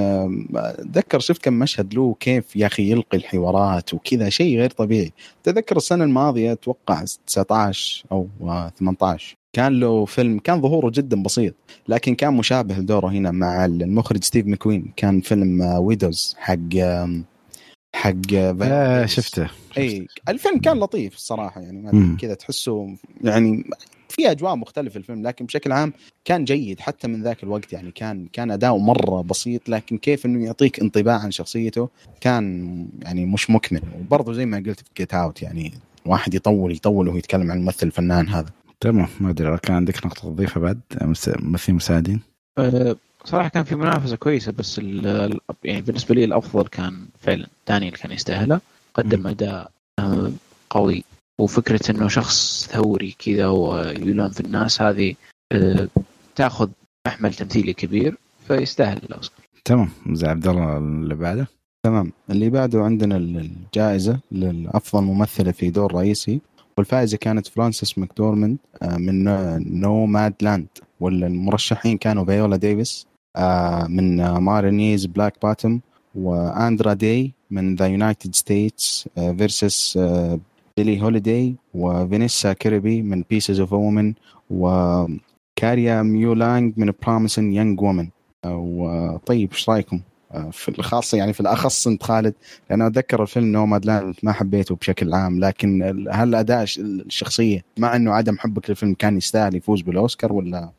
[0.56, 5.12] أتذكر شفت كم مشهد له كيف يا أخي يلقي الحوارات وكذا شيء غير طبيعي.
[5.42, 8.28] تذكر السنة الماضية أتوقع 19 أو
[8.78, 11.54] 18 كان له فيلم كان ظهوره جدا بسيط
[11.88, 16.74] لكن كان مشابه لدوره هنا مع المخرج ستيف مكوين كان فيلم ويدوز حق
[17.96, 23.64] حق آه شفته, إي الفيلم كان لطيف الصراحة يعني كذا تحسه يعني
[24.08, 25.92] في أجواء مختلفة الفيلم لكن بشكل عام
[26.24, 30.44] كان جيد حتى من ذاك الوقت يعني كان كان اداؤه مرة بسيط لكن كيف إنه
[30.44, 31.88] يعطيك انطباع عن شخصيته
[32.20, 33.82] كان يعني مش مكمل.
[34.00, 35.72] وبرضه زي ما قلت في Get Out يعني
[36.06, 38.50] واحد يطول يطول وهو يتكلم عن الممثل الفنان هذا.
[38.80, 42.20] تمام ما أدري كان عندك نقطة تضيفها بعد؟ ممثلين مساعدين؟
[42.58, 44.78] أه صراحة كان في منافسة كويسة بس
[45.64, 48.60] يعني بالنسبة لي الأفضل كان فعلا دانيال كان يستاهله
[48.94, 50.30] قدم أداء آه،
[50.70, 51.04] قوي.
[51.40, 55.14] وفكرة إنه شخص ثوري كذا ويلام في الناس هذه
[55.52, 55.88] آه،
[56.36, 56.68] تأخذ
[57.06, 58.16] محمل تمثيلي كبير
[58.48, 59.46] فيستاهل الأوسكار.
[59.64, 59.88] تمام.
[60.12, 61.46] زي عبد الله اللي بعده؟
[61.86, 62.12] تمام.
[62.30, 66.40] اللي بعده عندنا الجائزة لافضل ممثلة في دور رئيسي
[66.78, 69.24] والفائزة كانت فرانسيس ماكدورمند آه، من
[69.80, 70.66] Nomadland
[71.00, 73.06] والمرشحين كانوا فيولا ديفيس
[73.88, 75.80] من Ma Rainey's Black Bottom
[76.14, 79.98] واندرا داي من The United States versus
[80.76, 84.14] Billie Holiday وفينيسا كيربي من Pieces of a Woman
[84.50, 88.08] وكاري موليجان من Promising Young Woman
[88.46, 90.00] وطيب إيش رأيكم؟
[90.32, 92.34] آه، في الخاصة يعني في الأخص أنت خالد
[92.70, 98.38] لأن أتذكر الفيلم Nomadland ما حبيته بشكل عام لكن هل أداء الشخصية مع أنه عدم
[98.38, 100.70] حبك للفيلم كان يستاهل يفوز بالأوسكار ولا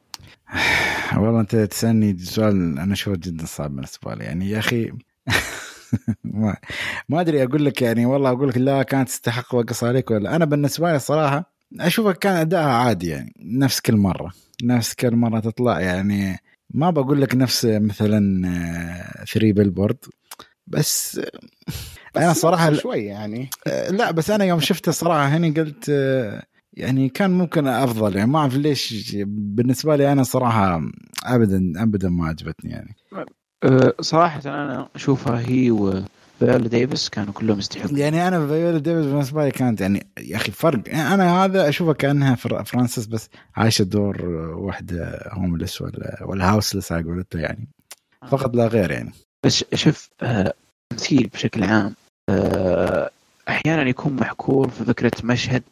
[1.17, 4.23] والله أنت تسألني سؤال أنا أشوفه جدا صعب بالنسبة لي.
[4.23, 4.91] يعني يا أخي
[6.23, 6.55] ما
[7.10, 10.45] ما أدري أقول لك يعني والله أقول لك لا كانت تستحق وقص عليك ولا أنا
[10.45, 14.31] بالنسبة لي صراحة اشوفها كان ادائها عادي يعني نفس كل مرة
[14.63, 15.79] نفس كل مرة تطلع.
[15.79, 16.38] يعني
[16.73, 18.45] ما بقول لك نفس مثلا
[19.33, 19.97] ثري بيلبورد
[20.67, 21.19] بس,
[22.15, 23.49] بس أنا صراحة شوي يعني.
[23.67, 26.43] آه، لا بس أنا يوم شفته صراحة هنا قلت آه،
[26.77, 30.81] يعني كان ممكن أفضل يعني ما أعرف ليش بالنسبة لي أنا صراحة
[31.23, 32.95] ابدا ابدا ما عجبتني يعني.
[33.63, 37.97] أه، صراحة أنا أشوفها هي وفيولا ديفيس كانوا كلهم يستحقون.
[37.97, 40.81] يعني أنا فيولا ديفيس بالنسبة لي كانت يعني يا أخي فرق.
[40.87, 47.03] يعني أنا هذا أشوفها كأنها فرانسيس بس عايشة دور واحدة homeless ولا ولا هاوسلس على
[47.03, 47.67] قولته يعني.
[48.27, 49.13] فقط لا غير يعني.
[49.45, 50.53] بس شوف أه،
[50.89, 51.93] تمثيل بشكل عام
[52.29, 53.09] أه،
[53.49, 55.63] أحيانا يكون محكور في فكرة مشهد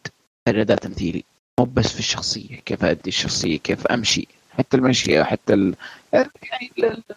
[0.48, 1.24] الأداء تمثيلي؟
[1.60, 5.76] مو بس في الشخصية كيف أدي الشخصية؟ كيف أمشي؟ حتى المشي حتى ال...
[6.14, 6.72] يعني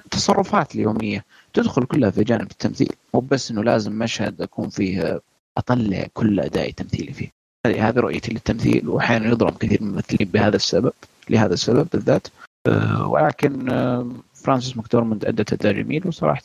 [0.04, 2.92] التصرفات اليومية تدخل كلها في جانب التمثيل.
[3.14, 5.20] مو بس إنه لازم مشهد أكون فيه
[5.58, 7.28] أطلع كل ادائي تمثيلي فيه.
[7.66, 10.92] هذه هذه رؤيتي للتمثيل وأحيانا يضرب كثير من الممثلين بهذا السبب
[11.30, 12.28] لهذا السبب بالذات.
[12.66, 16.42] أه ولكن أه فرانسيس ماكدورموند أدت أداء جميل وصراحه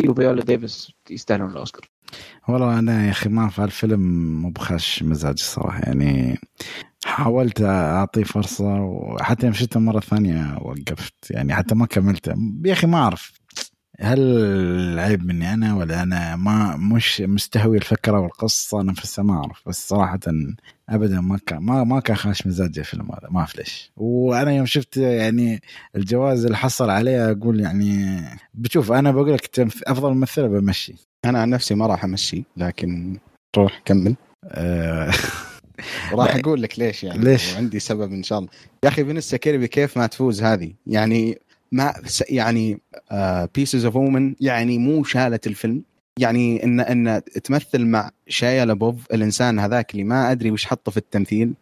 [0.00, 1.88] هي وفيولا ديفيس يستاهلون الأوسكار.
[2.48, 4.00] والله أنا يا أخي ما في الفيلم
[4.42, 6.38] مو خاش مزاجي الصراحة يعني
[7.04, 12.34] حاولت أعطيه فرصة وحتى يوم شفته مرة ثانية وقفت يعني حتى ما كملته.
[12.64, 13.32] يا أخي ما أعرف
[14.00, 19.88] هل العيب مني أنا ولا أنا ما مش مستهوي الفكرة والقصة؟ نفسها ما أعرف بس
[19.88, 20.20] صراحة
[20.88, 23.92] ابدا ما كان ما ما كان خاش مزاجي الفيلم هذا ما أعرف ليش.
[23.96, 25.60] وأنا يوم شفت يعني
[25.96, 28.20] الجوائز اللي حصل عليه أقول يعني
[28.54, 30.94] بشوف أنا بقول لك أفضل ممثلة بمشي.
[31.24, 33.18] أنا عن نفسي ما راح أمشي لكن
[33.56, 34.14] روح كمل.
[34.44, 35.12] أه.
[36.12, 37.24] راح أقول لك ليش يعني.
[37.24, 38.50] ليش؟ عندي سبب إن شاء الله.
[38.84, 41.38] يا أخي فينيسا كيربي كيف ما تفوز هذه؟ يعني
[41.72, 41.94] ما
[42.30, 42.80] يعني
[43.54, 45.82] Pieces of Woman يعني مو شالت الفيلم.
[46.18, 50.96] يعني إن إن تمثل مع شايا لابوف الإنسان هذاك اللي ما أدري وش حطه في
[50.96, 51.52] التمثيل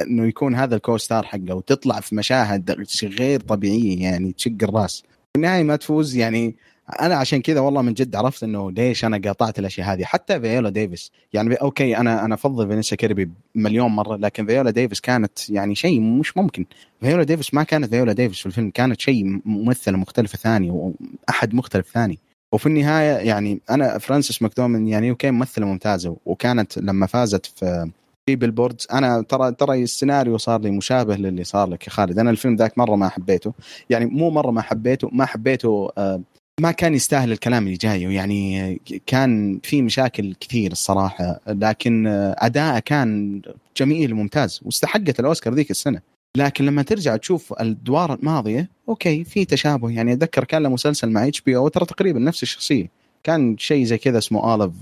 [0.00, 5.00] إنه يكون هذا ال co-star حقه وتطلع في مشاهد غير طبيعية يعني تشق الراس.
[5.00, 6.56] في النهاية ما تفوز يعني
[7.00, 10.04] أنا عشان كذا والله من جد عرفت إنه ليش أنا قاطعت الأشياء هذه.
[10.04, 15.00] حتى فيولا ديفيس يعني okay أنا أنا أفضل فينيسا كيربي مليون مرة لكن فيولا ديفيس
[15.00, 16.64] كانت يعني شيء مش ممكن.
[17.00, 21.90] فيولا ديفيس ما كانت فيولا ديفيس في الفيلم كانت شيء ممثلة مختلفة ثاني واحد مختلف
[21.92, 22.18] ثاني.
[22.52, 27.90] وفي النهاية يعني أنا فرانسيس ماكدومن يعني okay ممثلة ممتازة وكانت لما فازت في
[28.26, 32.18] في Billboards أنا ترى ترى السيناريو صار لي مشابه للي صار لك يا خالد.
[32.18, 33.52] أنا الفيلم ذاك مرة ما حبيته
[33.90, 36.20] يعني مو مرة ما حبيته ما حبيته آه
[36.60, 42.06] ما كان يستاهل الكلام اللي جاي يعني كان في مشاكل كثير الصراحة لكن
[42.38, 43.40] أداءه كان
[43.76, 46.00] جميل وممتاز واستحقت الأوسكار ذيك السنة.
[46.36, 49.90] لكن لما ترجع تشوف الادوار الماضية okay في تشابه.
[49.90, 52.90] يعني أتذكر كان له مسلسل مع HBO ترى تقريبا نفس الشخصية.
[53.22, 54.72] كان شيء زي كذا اسمه Olive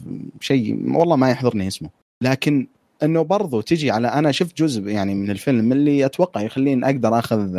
[0.40, 1.90] شيء والله ما يحضرني اسمه.
[2.22, 2.66] لكن
[3.02, 7.54] إنه برضو تجي على أنا شفت جزء يعني من الفيلم اللي أتوقع يخليني أقدر أخذ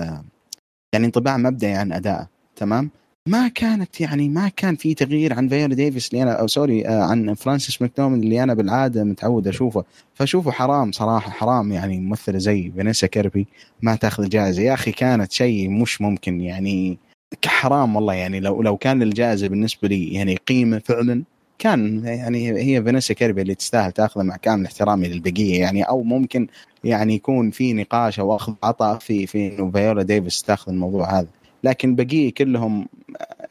[0.94, 2.90] يعني انطباع مبدئي عن ادائه تمام؟
[3.30, 7.04] ما كانت يعني ما كان في تغيير عن فيولا ديفيس اللي أنا أو sorry آه،
[7.04, 9.84] عن فرانسيس ماكدومن اللي أنا بالعادة متعود أشوفه.
[10.14, 13.48] فأشوفه حرام صراحة حرام يعني ممثلة زي فينيسا كيربي
[13.82, 16.98] ما تأخذ الجائزه يا أخي كانت شيء مش ممكن يعني
[17.46, 18.40] حرام والله يعني.
[18.40, 21.24] لو لو كان الجائزة بالنسبة لي يعني قيمة فعلا
[21.60, 25.84] كان يعني هي فينيسا كيربي اللي تستاهل تاخذه مع كامل احترامي للبقية يعني.
[25.84, 26.48] أو ممكن
[26.84, 31.39] يعني يكون في نقاش أو أخذ وعطاء في في إنه فيولا ديفيس تأخذ الموضوع هذا.
[31.64, 32.88] لكن بقية كلهم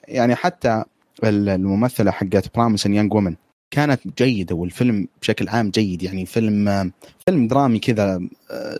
[0.08, 0.84] يعني حتى
[1.24, 3.34] الممثلة حقت Promising Young Woman
[3.70, 6.02] كانت جيدة والفيلم بشكل عام جيد.
[6.02, 6.92] يعني فيلم
[7.26, 8.20] فيلم درامي كذا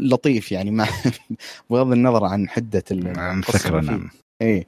[0.01, 0.87] لطيف يعني ما
[1.71, 4.11] بغض النظر عن حدة الفكرة نعم.
[4.43, 4.67] اي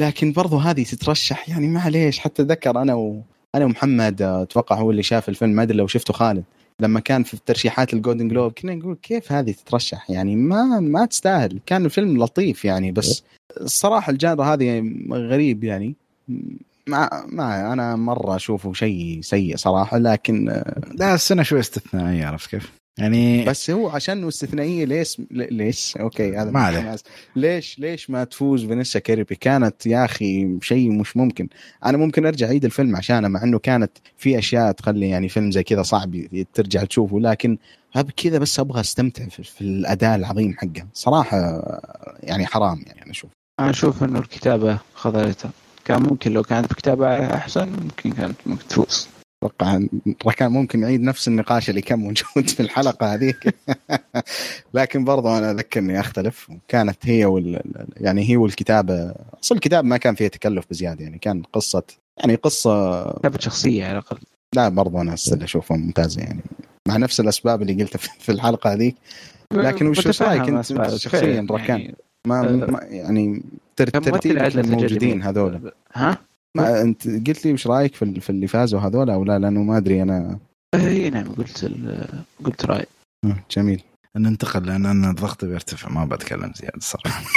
[0.00, 3.22] لكن برضو هذه تترشح يعني معليش حتى أذكر أنا و...
[3.54, 6.44] أنا ومحمد آه، أتوقع هو اللي شاف الفيلم ما أدري لو شفته خالد.
[6.80, 11.06] لما كان في ترشيحات ال Golden Globe كنا نقول كيف هذه تترشح؟ يعني ما ما
[11.06, 11.60] تستاهل.
[11.66, 13.22] كان الفيلم لطيف يعني بس
[13.60, 15.94] الصراحة ال genre هذه غريب يعني.
[16.86, 22.50] ما ما أنا مرة أشوفه شيء سيء صراحة لكن آه، لا السنة شوي استثنائية عرفت
[22.50, 26.96] كيف؟ يعني بس هو عشان استثنائية ليش ليش؟ okay هذا ما عليه.
[27.36, 31.48] ليش ليش ما تفوز فينيسا كيربي كانت يا أخي شيء مش ممكن.
[31.84, 35.62] أنا ممكن أرجع أعيد الفيلم عشانها مع إنه كانت في أشياء تخلي يعني فيلم زي
[35.62, 36.16] كذا صعب
[36.54, 37.58] ترجع تشوفه لكن
[37.92, 40.86] هب كذا بس أبغى أستمتع في, في الأداء العظيم حقه.
[40.94, 41.38] صراحة
[42.22, 43.30] يعني حرام يعني أنا أشوف
[43.60, 45.50] أنا أشوف إنه الكتابة خذلتها
[45.84, 49.08] كان ممكن لو كانت بكتابة أحسن ممكن كانت ممكن تفوز.
[49.44, 53.54] أتوقع كان ممكن يعيد نفس النقاش اللي كان موجود في الحلقة هذيك.
[54.74, 56.50] لكن برضو أنا اذكر اني أختلف.
[56.68, 57.60] كانت هي وال
[57.96, 59.14] يعني هي والكتابة.
[59.42, 61.04] أصل الكتاب ما كان فيها تكلف بزيادة.
[61.04, 61.82] يعني كان قصه
[62.18, 64.18] يعني قصه كتابة شخصية على الأقل.
[64.54, 66.22] لا برضو أنا أشوفها ممتازة.
[66.22, 66.40] يعني
[66.88, 68.96] مع نفس الأسباب اللي قلتها في الحلقة هذيك.
[69.52, 71.80] لكن وش رأيك أنت شخصيا؟ ركان.
[71.80, 71.94] يعني
[72.26, 73.42] ما, ما يعني
[73.76, 76.18] ترتيب الموجودين هذول؟ ها؟
[76.56, 79.76] ما انت قلت لي وش رأيك في, في اللي فازوا هذول أو لا؟ لأنه ما
[79.76, 80.38] أدري أنا.
[80.74, 81.72] اي نعم قلت
[82.44, 82.86] قلت راي
[83.50, 83.82] جميل.
[84.16, 87.24] ننتقل لأن أنا الضغط بيرتفع ما بتكلم زيادة الصراحه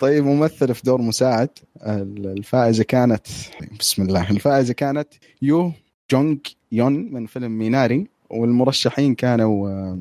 [0.00, 1.48] طيب ممثل في دور مساعد
[1.86, 3.26] الفائزة كانت
[3.80, 4.30] بسم الله.
[4.30, 5.08] الفائزة كانت
[5.42, 5.72] يو
[6.10, 6.38] جونج
[6.72, 9.98] يون من فيلم ميناري والمرشحين كانوا آه،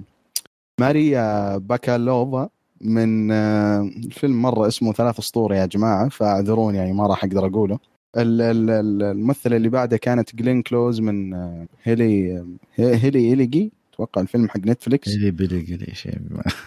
[0.80, 2.50] ماريا باكالوفا
[2.82, 3.92] من آه،
[4.24, 7.80] مرة اسمه ثلاث سطور يا جماعة فاعذروني يعني ما راح أقدر أقوله.
[8.18, 12.44] الممثلة اللي بعده كانت جلين كلوز من آه، هيلي
[12.76, 15.10] هيلي إليجي أتوقع الفيلم حق نتفليكس.
[15.10, 16.18] Hillbilly شيء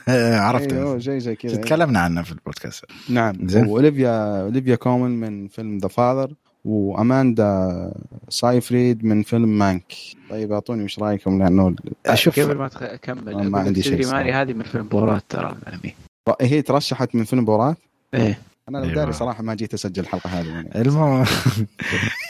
[0.48, 2.84] عرفت أيوه شيء زي كذا تكلمنا عنه في البودكاست.
[3.08, 3.36] نعم.
[3.54, 6.34] وأوليفيا أوليفيا كولمن من فيلم The Father
[6.64, 7.92] وأماندا
[8.28, 9.92] سايفريد من فيلم مانك.
[10.30, 13.50] طيب أعطوني وش رأيكم؟ لأنه أشوف قبل ما أكمل.
[13.50, 15.94] ما عندي شيء ماري هذه من فيلم بورات ترى الانمي
[16.40, 17.76] هي ترشحت من فيلم بورات؟
[18.14, 18.38] إيه.
[18.68, 18.94] أنا لو أيوة.
[18.94, 20.46] داري صراحة ما جيت أسجل الحلقة هذه.
[20.48, 21.24] يعني المهم.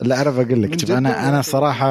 [0.00, 1.88] لا أعرف أقول لك شوف أنا أنا صراحة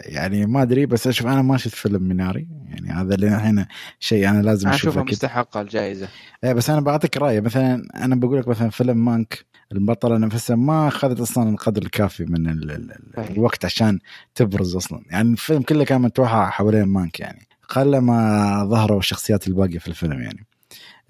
[0.00, 3.66] يعني ما أدري بس أشوف أنا ما شفت فيلم ميناري يعني هذا اللي الحين
[4.00, 6.08] شيء أنا لازم أشوفه مستحق الجائزة.
[6.44, 10.88] إيه بس أنا بعطيك راي مثلا أنا بقول لك مثلا فيلم مانك البطلة نفسها ما
[10.88, 13.98] أخذت أصلا القدر الكافي من ال ال ال الوقت عشان
[14.34, 15.02] تبرز أصلا.
[15.10, 20.20] يعني الفيلم كله كان متوحى حوالين مانك يعني قل ما ظهروا الشخصيات الباقية في الفيلم
[20.20, 20.46] يعني.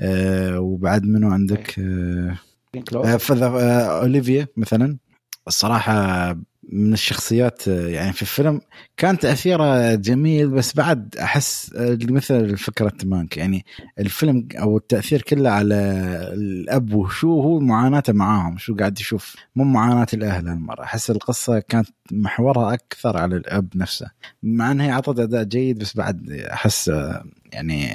[0.01, 2.39] آه وبعد منو عندك؟ آه
[2.95, 4.99] آه, آه أوليفيا مثلا.
[5.49, 6.37] الصراحة
[6.73, 8.61] من الشخصيات يعني في الفيلم
[8.97, 13.37] كان تاثيره جميل بس بعد أحس مثل فكرة مانك.
[13.37, 13.65] يعني
[13.99, 15.75] الفيلم أو التأثير كله على
[16.33, 19.37] الأب وشو هو معاناته معاهم شو قاعد يشوف.
[19.57, 20.83] مو معاناة الأهل هالمرة.
[20.83, 24.11] أحس القصة كانت محورها أكثر على الأب نفسه.
[24.43, 26.93] مع إنها أعطت أداء جيد بس بعد أحس
[27.53, 27.91] يعني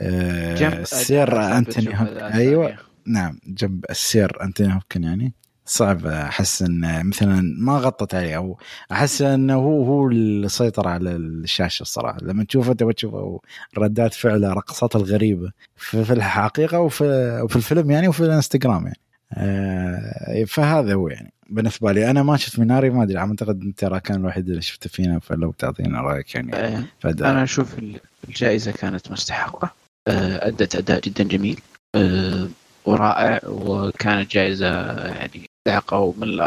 [0.00, 2.78] السير أنتوني أيوه.
[3.06, 5.34] نعم جنب السير أنتوني هوبكن يعني.
[5.68, 8.58] صعب أحس إن مثلا ما غطت عليه أو
[8.92, 12.18] أحس إنه هو هو اللي سيطر على الشاشة الصراحة.
[12.22, 13.40] لما تشوفه تبغى تشوفه
[13.78, 17.04] ردات فعله رقصاته الغريبة في, الحقيقة وفي,
[17.44, 18.98] وفي الفيلم يعني وفي الإنستغرام يعني.
[19.32, 22.10] آه فهذا هو يعني بالنسبة لي.
[22.10, 25.52] أنا ما شفت ميناري ما أدري أعتقد أنت ترى كان الوحيد اللي شفته فينا فلو
[25.52, 26.54] تعطينا رأيك يعني.
[26.54, 27.76] آه أنا أشوف
[28.28, 29.70] الجائزة كانت مستحقة.
[30.08, 31.60] آه أدت أداء جدا جميل.
[31.94, 32.48] آه
[32.84, 34.66] ورائع وكانت جائزة
[35.08, 36.40] يعني مستحقة ومن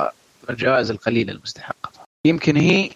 [0.50, 1.92] الجوائز القليلة المستحقة.
[2.26, 2.90] يمكن هي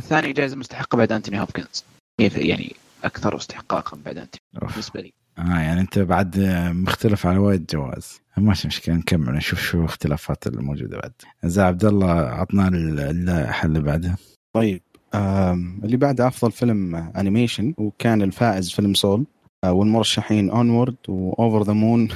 [0.00, 1.84] ثاني جائزة مستحقة بعد أنتوني هوبكنز.
[2.18, 4.70] يعني أكثر استحقاقا بعد أنتوني.
[4.72, 5.12] بالنسبة لي.
[5.38, 6.38] آه يعني أنت بعد
[6.74, 8.20] مختلف على وايد جوائز.
[8.36, 11.12] ماشي مشكلة نكمل نشوف شو الاختلافات الموجودة بعد.
[11.44, 14.16] زي عبد الله عطنا اللائحة اللي بعدها.
[14.52, 14.82] طيب
[15.84, 19.24] اللي بعده أفضل فيلم animation وكان الفائز فيلم Soul
[19.66, 22.08] والمرشحين Onward و Over the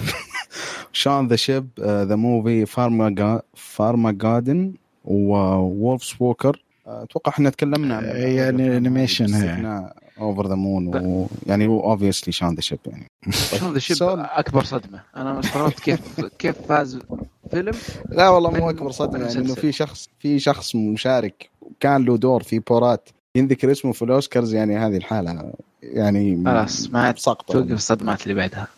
[0.93, 4.75] Moon, Shaun the Sheep the Movie Farma Farmageddon
[5.05, 9.89] و Wolfwalkers أتوقع إحنا تكلمنا عن يعني animation
[10.19, 13.07] Over the Moon ويعني هو obviously Shaun the Sheep يعني.
[13.31, 15.03] Shaun the Sheep أكبر صدمة.
[15.17, 16.99] أنا استغربت كيف كيف فاز
[17.51, 17.75] فيلم.
[18.09, 22.43] لا والله مو أكبر صدمة يعني إنه في شخص في شخص مشارك كان له دور
[22.43, 23.09] في Borat.
[23.37, 25.53] ينذكر اسمه في الأوسكارز يعني هذه الحالة
[25.83, 28.69] يعني خلاص ما عاد توقف الصدمات اللي بعدها.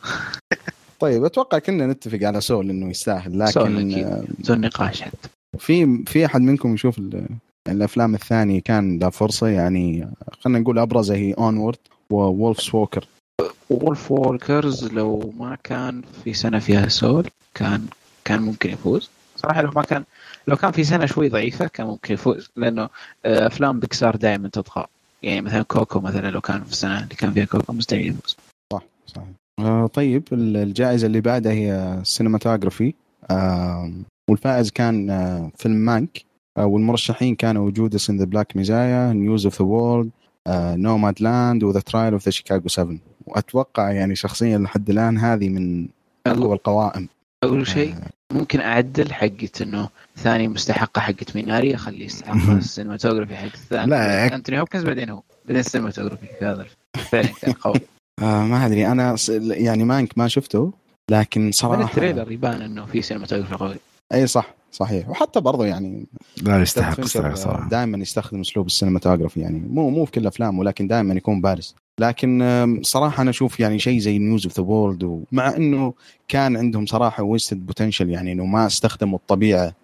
[1.00, 5.28] طيب أتوقع كنا نتفق على Soul إنه يستاهل لكن Soul بدون نقاش حتى.
[5.58, 7.00] في في أحد منكم يشوف
[7.68, 10.08] الأفلام الثانية كان له فرصة يعني
[10.40, 11.78] خلينا نقول أبرزها هي Onward
[12.10, 13.08] و Wolfs
[13.70, 17.86] Walker Wolfwalkers لو ما كان في سنة فيها Soul كان
[18.24, 19.10] كان ممكن يفوز.
[19.44, 20.04] صراحة لو ما كان
[20.48, 22.82] لو كان في سنة شوي ضعيفة كان ممكن يفوز لأنه
[23.24, 24.86] آه، أفلام بيكسار دائما تطغى
[25.22, 28.36] يعني مثلا Coco مثلا لو كان في السنة اللي كان فيها Coco مستحيل يفوز.
[28.72, 29.28] صح صحيح.
[29.58, 32.94] آه طيب الجائزة اللي بعدها هي ال cinematography
[33.30, 33.92] آه
[34.30, 36.24] والفائز كان آه فيلم Mank.
[36.58, 40.10] آه والمرشحين كانوا Judas and the Black Messiah, News of the World,
[40.76, 45.88] Nomadland و The Trial of the Chicago 7 وأتوقع يعني شخصيا لحد الآن هذه من
[46.26, 47.08] أقوى القوائم.
[47.44, 47.94] أقول شيء
[48.32, 53.90] ممكن أعدل حقت إنه ثاني مستحقة حقت Minari أخليه يستحق ال cinematography حق الثاني.
[53.90, 57.80] لا أنتوني هوبكنز بعدين هو بعدين ال cinematography في هذا فعلا كان قوي.
[58.22, 58.86] آه ما أدري.
[58.86, 60.72] أنا يعني Mank ما شفته
[61.10, 63.76] لكن صراحة من ال trailer يبان إنه في cinematography قوي.
[64.14, 65.08] أي صح صحيح.
[65.08, 66.06] وحتى برضه يعني
[66.42, 67.68] لا يستحق صراحة.
[67.68, 71.74] دائما يستخدم أسلوب ال cinematography يعني مو مو في كل أفلامه لكن دائما يكون بارز.
[72.00, 75.94] لكن صراحة أنا أشوف يعني شيء زي News of the World ومع إنه
[76.28, 79.74] كان عندهم صراحة wasted potential يعني إنه ما استخدموا الطبيعة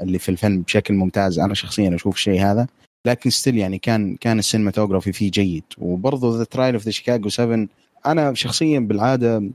[0.00, 1.38] اللي في الفيلم بشكل ممتاز.
[1.38, 2.66] أنا شخصيا أشوف الشيء هذا
[3.06, 5.64] لكن still يعني كان كان ال cinematography فيه جيد.
[5.78, 7.66] وبرضه The Trial of the Chicago 7
[8.06, 9.50] أنا شخصيا بالعادة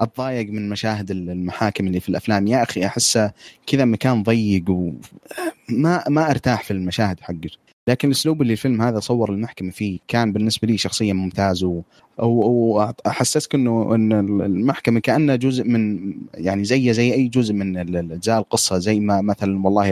[0.00, 2.46] أتضايق من مشاهد المحاكم اللي في الأفلام.
[2.46, 3.32] يا أخي احسه
[3.66, 9.30] كذا مكان ضيق وما ما أرتاح في المشاهد حقته لكن الاسلوب اللي الفيلم هذا صور
[9.30, 11.82] المحكمة فيه كان بالنسبة لي شخصيا ممتاز و
[12.18, 14.12] وأحسسك انه إن
[14.42, 17.76] المحكمة كأنها جزء من يعني زي زي أي جزء من
[18.12, 18.78] إجزاء القصة.
[18.78, 19.90] زي ما مثلا والله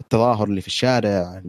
[0.00, 1.42] التظاهر اللي في الشارع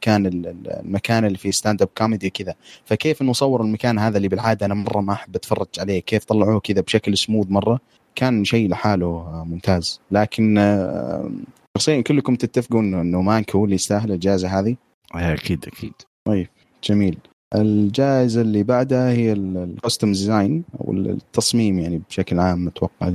[0.00, 0.26] كان
[0.66, 2.54] المكان اللي فيه stand up comedy كذا.
[2.84, 6.60] فكيف إنه صور المكان هذا اللي بالعادة أنا مرة ما أحب أتفرج عليه كيف طلعوه
[6.60, 7.80] كذا بشكل سموث مرة.
[8.14, 10.00] كان شيء لحاله ممتاز.
[10.10, 10.54] لكن
[11.78, 14.76] شخصيا كلكم تتفقوا إنه Mank هو اللي يستاهل الجائزة هذه؟
[15.14, 15.92] أكيد أكيد.
[16.28, 16.48] طيب
[16.84, 17.18] جميل.
[17.54, 23.08] الجائزة اللي بعدها هي ال costume design أو التصميم يعني بشكل عام أتوقع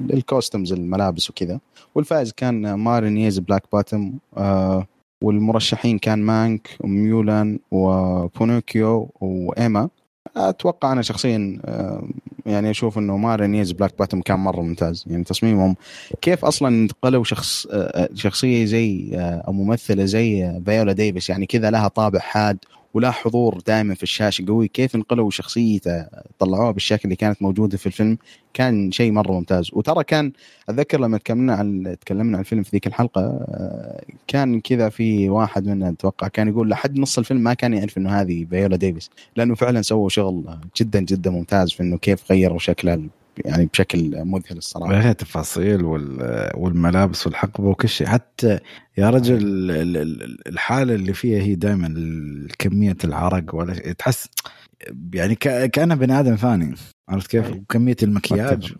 [0.00, 1.60] لل costumes الملابس وكذا.
[1.94, 4.86] والفائز كان Ma Rainey's Black Bottom آه
[5.24, 9.88] والمرشحين كان Mank و Mulan و Pinocchio و Emma.
[10.36, 12.08] أتوقع أنا شخصيا آه
[12.46, 15.04] يعني أشوف إنه Ma Rainey's Black Bottom كان مرة ممتاز.
[15.06, 15.76] يعني تصميمهم
[16.20, 17.66] كيف أصلا انتقلوا شخص
[18.14, 22.58] شخصية زي أو ممثلة زي فيولا ديفيس؟ يعني كذا لها طابع حاد
[22.94, 24.68] ولا حضور دائما في الشاشة قوي.
[24.68, 26.06] كيف انقلوا شخصيته؟
[26.38, 28.18] طلعوها بالشكل اللي كانت موجودة في الفيلم.
[28.54, 29.70] كان شيء مرة ممتاز.
[29.72, 30.32] وترى كان
[30.68, 33.46] أتذكر لما تكلمنا عن تكلمنا عن الفيلم في ذيك الحلقة
[34.26, 38.10] كان كذا في واحد منا أتوقع كان يقول لحد نص الفيلم ما كان يعرف إنه
[38.20, 43.00] هذه فيولا ديفيس لأنه فعلا سووا شغل جدا جدا ممتاز في إنه كيف غيروا شكلها
[43.36, 45.00] يعني بشكل مذهل الصراحة.
[45.00, 45.84] هي التفاصيل
[46.54, 48.06] والملابس والحقبة وكل شيء.
[48.06, 48.58] حتى
[48.98, 49.40] يا رجل
[50.46, 51.88] الحالة اللي فيها هي دائما
[52.58, 54.28] كمية العرق ولا تحس
[55.14, 55.34] يعني
[55.68, 56.74] كانه بني آدم ثاني.
[57.08, 58.72] عرفت كيف؟ وكمية المكياج.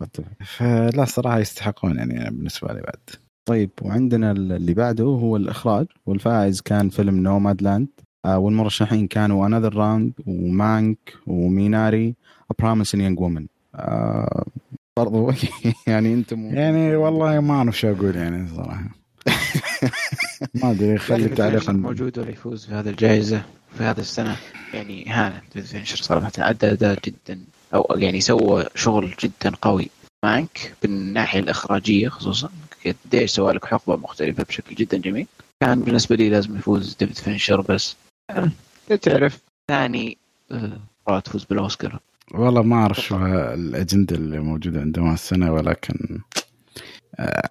[0.45, 3.23] فلا صراحة يستحقون يعني بالنسبة لي بعد.
[3.45, 5.85] طيب وعندنا اللي بعده هو الإخراج.
[6.05, 7.87] والفائز كان فيلم Nomadland
[8.27, 12.15] والمرشحين كانوا Another Round و Mank و Minari
[12.59, 14.45] Promising Young Woman آه
[14.97, 15.31] برضو
[15.87, 18.89] يعني أنتم يعني والله ما أعرف شو أقول يعني صراحة.
[20.55, 23.43] ما أدري خلي تعليق موجود ولا يفوز في هذه الجائزة
[23.77, 24.37] في هذا السنة؟
[24.73, 27.39] يعني هانت فينشر صراحة أدى أداء جدا
[27.73, 29.89] أو يعني سوى شغل جدا قوي
[30.23, 32.49] معك بالناحية الإخراجية خصوصا.
[32.85, 35.27] قديش سوى لك حقبة مختلفة بشكل جدا جميل.
[35.59, 37.95] كان بالنسبة لي لازم يفوز ديفيد فينشر بس.
[39.01, 39.39] تعرف.
[39.67, 40.17] ثاني
[41.07, 41.99] مرة تفوز بالأوسكار.
[42.31, 46.19] والله ما أعرف شو الأجندة اللي موجودة عندهم السنة ولكن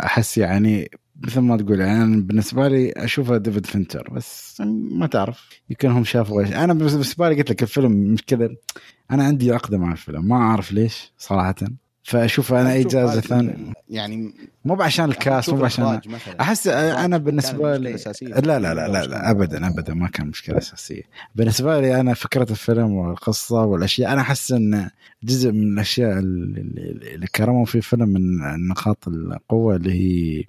[0.04, 4.60] أحس يعني مثل ما تقول يعني أنا بالنسبة لي اشوفه ديفيد فينشر بس
[4.90, 5.48] ما تعرف.
[5.70, 6.52] يمكن هم شافوا إيش.
[6.52, 8.56] أنا بالنسبة لي قلت لك الفيلم مشكله
[9.10, 11.54] أنا عندي عقدة مع الفيلم ما أعرف ليش صراحة.
[12.02, 13.56] فأشوف أنا أي جائزة ثانية.
[13.90, 14.34] يعني
[14.64, 16.00] مو عشان ال cast مو عشان
[16.40, 21.02] أحس أنا بالنسبة لي لا لا لا لا, لا ابدا ابدا ما كان مشكلة أساسية.
[21.34, 24.90] بالنسبة لي أنا فكرة الفيلم والقصة والأشياء أنا أحس إن
[25.24, 28.36] جزء من الأشياء اللي, كرموا في الفيلم من
[28.68, 30.44] نقاط القوة اللي هي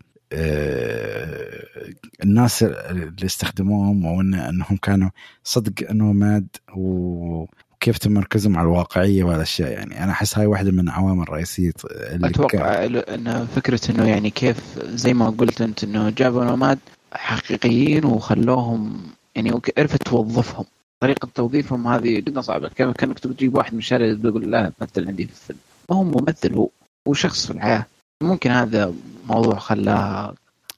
[2.23, 5.09] الناس اللي استخدموهم وان إنهم كانوا
[5.43, 7.45] صدق نوماد و
[7.83, 12.83] كيف تمركزهم على الواقعية والاشياء يعني أنا أحس هاي واحدة من العوامل الرئيسيه اللي أتوقع
[12.85, 16.79] إن فكرة إنه يعني كيف زي ما قلت أنت إنه جابوا نوماد
[17.13, 19.01] حقيقيين وخلوهم
[19.35, 20.65] يعني عرفت توظفهم.
[20.99, 22.69] طريقة توظيفهم هذه جدا صعبة.
[22.69, 25.59] كيف كأنك تجيب واحد من الشارع تقول لا مثل عندي في الفيلم.
[25.89, 26.69] ما هو ممثل هو
[27.07, 27.85] هو شخص في الحياة.
[28.21, 28.93] ممكن هذا
[29.27, 30.33] موضوع خلاها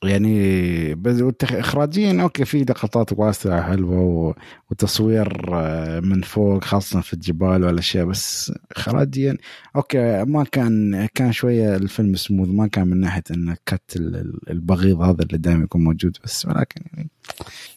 [0.07, 0.95] يعني
[1.43, 4.35] اخراجيا okay في لقطات واسعة حلوة
[4.71, 9.37] وتصوير آه، من فوق خاصة في الجبال والأشياء بس اخراجيا
[9.75, 14.49] okay ما كان كان شوية الفيلم سموث ما كان من ناحية انه cut ال- ال-
[14.49, 17.09] البغيض هذا اللي دائما يكون موجود بس ولكن يعني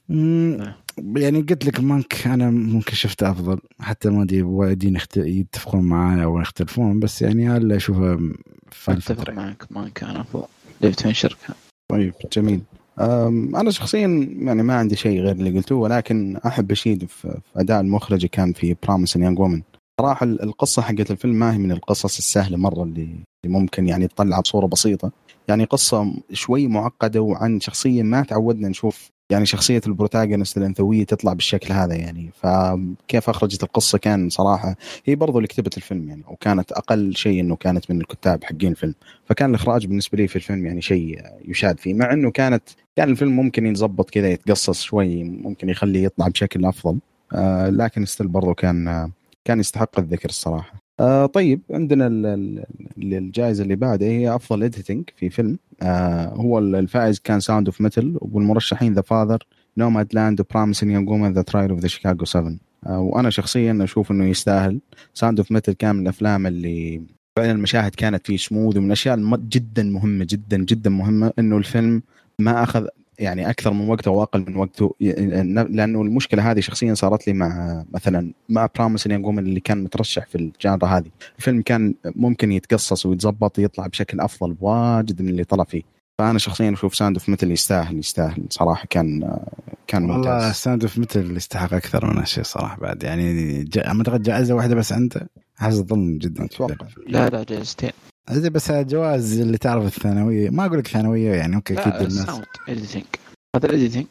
[0.09, 0.73] مم،
[1.17, 6.41] يعني قلت لك مانك أنا ممكن شفته أفضل حتى ما أدري وايدين يتفقون معي أو
[6.41, 8.17] يختلفون بس يعني اللي اشوفه
[8.71, 10.45] في أتفق الفترة معك ما كان أفضل.
[10.83, 11.57] ديفيد فينشر كان
[11.91, 12.61] طيب جميل.
[13.61, 18.27] أنا شخصيا يعني ما عندي شيء غير اللي قلتوه ولكن أحب أشيد في أداء المخرج
[18.27, 19.63] كان في برامس يانج وومن
[20.01, 23.09] صراحة ال- القصة حقت الفيلم ما هي من القصص السهلة مرة اللي
[23.47, 25.13] ممكن يعني تطلع بصورة بسيطة.
[25.49, 31.33] يعني قصة شوي معقدة وعن شخصية ما تعودنا نشوف يعني شخصية ال protagonist الأنثوية تطلع
[31.33, 32.31] بالشكل هذا يعني.
[32.35, 37.57] فكيف أخرجت القصة؟ كان صراحة هي برضو اللي كتبت الفيلم يعني وكانت أقل شيء إنه
[37.57, 38.95] كانت من الكتاب حقين الفيلم.
[39.25, 42.63] فكان الإخراج بالنسبة لي في الفيلم يعني شيء يشاد فيه مع إنه كانت
[42.97, 46.99] كان الفيلم ممكن يتظبط كذا يتقصص شوي ممكن يخليه يطلع بشكل أفضل.
[47.35, 49.11] آه لكن still برضو كان آه
[49.45, 50.88] كان يستحق الذكر الصراحة.
[51.01, 52.65] آه طيب عندنا ال- ال-
[52.99, 55.59] ال- الجائزة اللي بعدها هي أفضل editing في فيلم.
[55.83, 59.39] آه هو الفائز كان Sound of Metal والمرشحين The Father
[59.77, 62.55] Nomadland و Promising Young Woman The Trial of the Chicago 7
[62.87, 64.81] آه وأنا شخصيا أشوف إنه يستاهل.
[65.15, 67.03] Sound of Metal كان من الأفلام اللي
[67.37, 72.03] فعلا المشاهد كانت فيه سموث ومن الأشياء جدا مهمة جدا جدا مهمة إنه الفيلم
[72.39, 72.87] ما أخذ
[73.19, 78.33] يعني أكثر من وقته واقل من وقته لأنه المشكلة هذه شخصيا صارت لي مع مثلا
[78.49, 81.11] مع Promising Young Woman اللي كان مترشح في ال genre هذه.
[81.39, 85.83] الفيلم كان ممكن يتقصص ويتظبط يطلع بشكل أفضل واجد من اللي طلع فيه.
[86.19, 88.45] فأنا شخصيا أشوف Sound of Metal يستاهل يستاهل.
[88.51, 89.39] صراحة كان
[89.87, 93.03] كان والله ممتاز Sound of Metal يستحق أكثر من هالشيء صراحة بعد.
[93.03, 95.29] يعني جا- أعتقد جائزة واحدة بس عنده.
[95.63, 96.75] احس ظلم جدا أتوقع.
[97.07, 97.91] لا لا جائزتين.
[98.31, 100.51] زي بس جواز اللي تعرف الثانوية.
[100.51, 102.19] ما أقول لك ثانوية يعني okay أكيد الناس.
[102.19, 103.05] الساوند اديتنج
[103.57, 104.07] هذا ال editing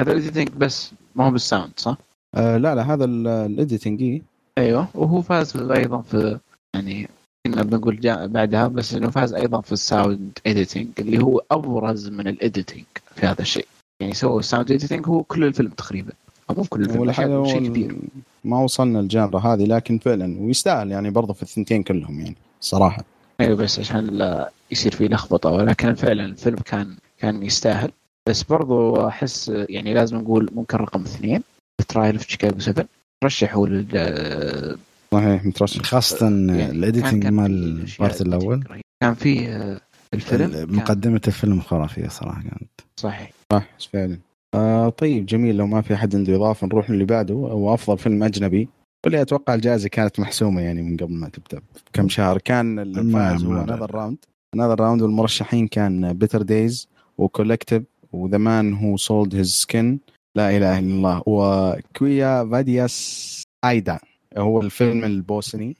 [0.00, 1.96] هذا ال editing بس ما هو بال sound صح؟
[2.34, 4.22] آه لا لا هذا ال editing إيه.
[4.58, 4.88] أيوه.
[4.94, 6.38] وهو فاز أيضا في
[6.74, 7.08] يعني
[7.46, 12.08] كنا بنقول جاء بعدها بس إنه فاز أيضا في ال sound editing اللي هو أبرز
[12.08, 12.84] من ال editing
[13.16, 13.66] في هذا الشيء.
[14.00, 16.12] يعني سووا ال sound editing هو كل الفيلم تقريبا.
[16.50, 17.12] أو مو كل الفيلم
[17.46, 17.96] شيء, كبير.
[18.44, 23.04] ما وصلنا ال genre هذه لكن فعلا ويستاهل يعني برضه في الثنتين كلهم يعني صراحة.
[23.42, 27.90] أيوه بس عشان لا يصير في لخبطة ولكن فعلا الفيلم كان كان يستاهل.
[28.28, 31.42] بس برضو أحس يعني لازم نقول ممكن رقم اثنين
[31.88, 32.84] Trial في Chicago 7
[33.24, 34.78] رشحوا لل
[35.12, 35.82] صحيح مترشح.
[35.82, 38.64] خاصة يعني ال editing كان- كان مال ال part الأول.
[39.02, 39.80] كان في آه،
[40.14, 42.70] الفيلم كان- مقدمة الفيلم خرافية صراحة كانت.
[42.96, 43.30] صحيح.
[43.52, 44.18] صح فعلا.
[44.54, 45.56] آه طيب جميل.
[45.56, 47.34] لو ما في حد عنده إضافة نروح للي بعده.
[47.34, 48.68] هو أفضل فيلم أجنبي.
[49.04, 51.62] واللي أتوقع الجائزة كانت محسومة يعني من قبل ما تبدأ.
[51.94, 53.50] بكم شهر كان الفائز هو.
[53.50, 54.16] ما- Another Round
[54.54, 56.88] Another Round والمرشحين كان Better Days
[57.18, 57.82] و Collective
[58.12, 59.98] و The Man Who Sold His Skin
[60.36, 61.22] لا إله إلا الله.
[61.26, 63.98] و Quo Vadis, Aida.
[64.38, 65.76] هو الفيلم البوسني.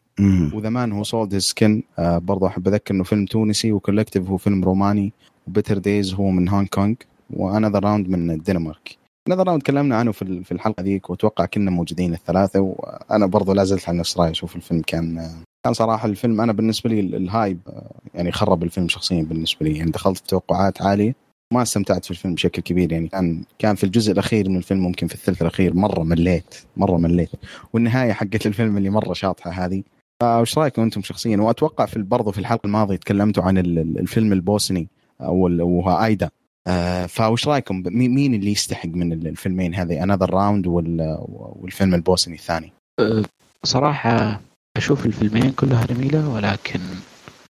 [0.54, 4.28] و The Man Who Sold His Skin برضه أحب أذكر إنه فيلم تونسي و Collective
[4.28, 5.12] هو فيلم روماني.
[5.46, 6.94] و Better Days هو من هونغ كونغ
[7.30, 8.96] و Another Round من الدنمارك.
[9.28, 13.64] Another Round تكلمنا عنه في في الحلقة ذيك وأتوقع كنا موجودين الثلاثة وأنا برضه لا
[13.64, 15.30] زلت على نفس رايي أشوف الفيلم كان
[15.64, 19.66] كان صراحة الفيلم أنا بالنسبة لي ال- ال hype آه، يعني خرب الفيلم شخصيا بالنسبة
[19.66, 19.76] لي.
[19.78, 21.14] يعني دخلت بتوقعات عالية
[21.54, 22.92] ما استمتعت في الفيلم بشكل كبير.
[22.92, 26.96] يعني كان كان في الجزء الأخير من الفيلم ممكن في الثلث الأخير مرة مليت مرة
[26.96, 27.30] مليت.
[27.72, 29.82] والنهاية حقت الفيلم اللي مرة شاطحة هذه.
[30.22, 34.32] فايش رايكم أنتم شخصيا؟ وأتوقع في برضه في الحلقة الماضية تكلمتوا عن ال- ال- الفيلم
[34.32, 34.88] البوسني
[35.20, 36.30] أو آيدا.
[36.66, 42.72] آه فايش رايكم؟ مين اللي يستحق من ال- الفيلمين هذه؟ Another Round والفيلم البوسني الثاني.
[43.00, 43.22] آه،
[43.64, 44.40] صراحة
[44.76, 46.80] أشوف الفيلمين كلها جميلة ولكن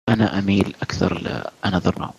[0.09, 2.15] أنا أميل أكثر ل Another Round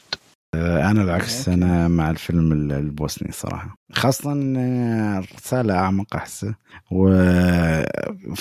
[0.56, 3.76] آه، أنا بالعكس أنا مع الفيلم ال- البوسني صراحة.
[3.92, 6.56] خاصة آه، رساله أعمق احسه
[6.92, 7.08] و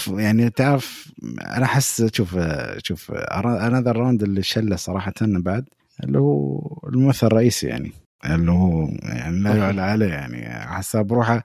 [0.09, 2.39] يعني تعرف أنا أحس شوف
[2.79, 5.65] شوف Another Round اللي شله صراحة بعد
[6.05, 7.93] اللي هو الممثل الرئيسي يعني.
[8.25, 11.45] اللي هو يعني لا يعلى عليه يعني حساب بروحه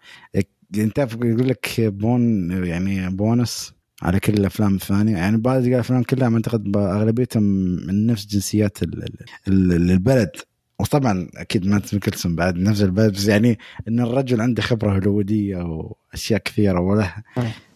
[0.78, 5.18] انت يقول لك bon يعني بونس على كل الأفلام الثانية.
[5.18, 7.44] يعني باقي الأفلام كلها أعتقد أغلبيتهم
[7.88, 10.30] من نفس جنسيات ال- ال- ال- البلد.
[10.80, 16.42] وطبعا أكيد مادس ميكلسن بعد نفس البلد بس يعني إن الرجل عنده خبرة هوليوودية وأشياء
[16.46, 17.14] كثيرة وله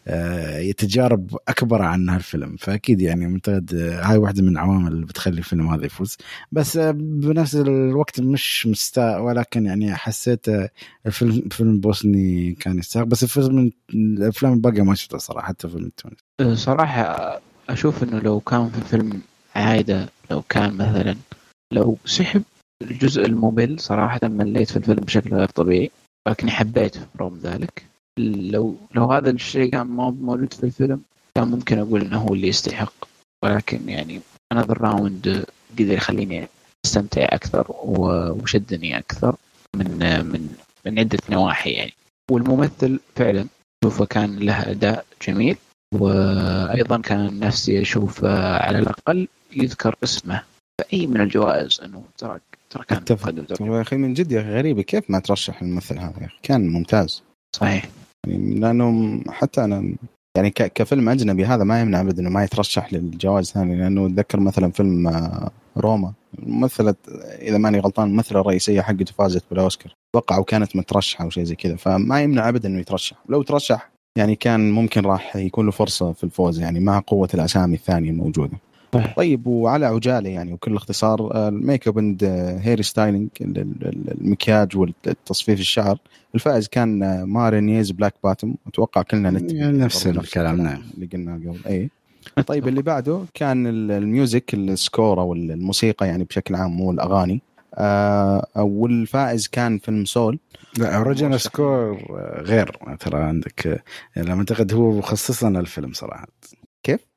[0.08, 2.56] آه، تجارب أكبر عن هالفيلم.
[2.60, 6.18] فأكيد يعني معتقد آه، هاي واحدة من العوامل اللي بتخلي الفيلم هذا يفوز.
[6.52, 10.46] بس آه، بنفس الوقت مش مستاء ولكن يعني حسيت
[11.06, 15.86] الفيلم فيلم بوسني كان يستحق بس الفيلم من الأفلام الباقية ما شفتها صراحة حتى فيلم
[15.86, 17.40] التونسي صراحة
[17.70, 19.22] أشوف إنه لو كان في فيلم
[19.56, 21.16] عايدة لو كان مثلا
[21.74, 22.44] لو سحب
[22.82, 25.92] الجزء الممل صراحة مليت في الفيلم بشكل غير طبيعي
[26.28, 27.91] لكني حبيته رغم ذلك.
[28.20, 31.02] لو لو هذا الشيء كان ما موجود في الفيلم
[31.36, 32.94] كان ممكن أقول إنه هو اللي يستحق.
[33.44, 35.46] ولكن يعني Another Round
[35.80, 36.48] قدر يخليني
[36.86, 39.36] أستمتع أكثر وشدني أكثر
[39.76, 40.50] من من
[40.86, 41.94] من عدة نواحي يعني.
[42.32, 43.46] والممثل فعلا
[43.84, 45.58] اشوفه كان له أداء جميل
[45.94, 50.44] وأيضا كان نفسي أشوف على الأقل يذكر اسمه
[50.78, 52.40] في أي من الجوائز إنه ترى
[52.70, 53.34] ترى كان أتفق.
[53.62, 56.68] يا أخي من جد يا أخي غريبة كيف ما ترشح الممثل هذا يا أخي؟ كان
[56.68, 57.24] ممتاز.
[57.56, 57.90] صحيح.
[58.28, 59.96] يعني لأنه حتى أنا
[60.38, 64.72] يعني كفيلم أجنبي هذا ما يمنع ابدا إنه ما يترشح للجوائز ثانية لأنه أتذكر مثلا
[64.72, 66.96] فيلم آه، روما الممثله
[67.42, 69.94] إذا ماني غلطان الممثله الرئيسيه حقته فازت بالأوسكار.
[70.16, 73.18] أتوقع وكانت مترشحة أو شيء زي كذا فما يمنع ابدا إنه يترشح.
[73.30, 77.76] لو ترشح يعني كان ممكن راح يكون له فرصة في الفوز يعني مع قوة الأسامي
[77.76, 78.58] الثانية الموجودة.
[79.18, 82.24] طيب وعلى عجالة يعني وكل اختصار ال makeup and
[82.62, 85.98] hairstyling المكياج والتصفيف الشعر.
[86.36, 88.56] الفائز كان آه، Ma Rainey's Black Bottom.
[88.68, 90.82] أتوقع كلنا نت نفس الكلام نعم.
[90.94, 91.60] اللي قلناه قبل.
[91.68, 91.90] اي
[92.48, 97.42] طيب اللي بعده كان ال music ال score أو الموسيقى يعني بشكل عام مو الأغاني.
[97.76, 100.40] آه والفائز كان فيلم Soul.
[100.78, 101.98] لا original score
[102.42, 102.78] غير.
[103.00, 103.84] ترى عندك
[104.16, 106.28] يعني أعتقد هو مخصص لنا الفيلم صراحة.
[106.84, 107.11] كيف؟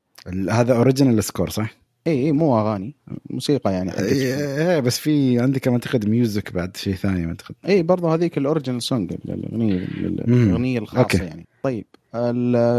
[0.49, 1.75] هذا original score صح؟
[2.07, 2.95] اي اي مو أغاني
[3.29, 7.55] موسيقى يعني إيه بس في عندك أعتقد music بعد شيء ثاني أعتقد.
[7.67, 11.17] اي برضه هذيك ال original song الأغنية الأغنية الخاصة okay.
[11.17, 11.47] يعني.
[11.63, 11.85] طيب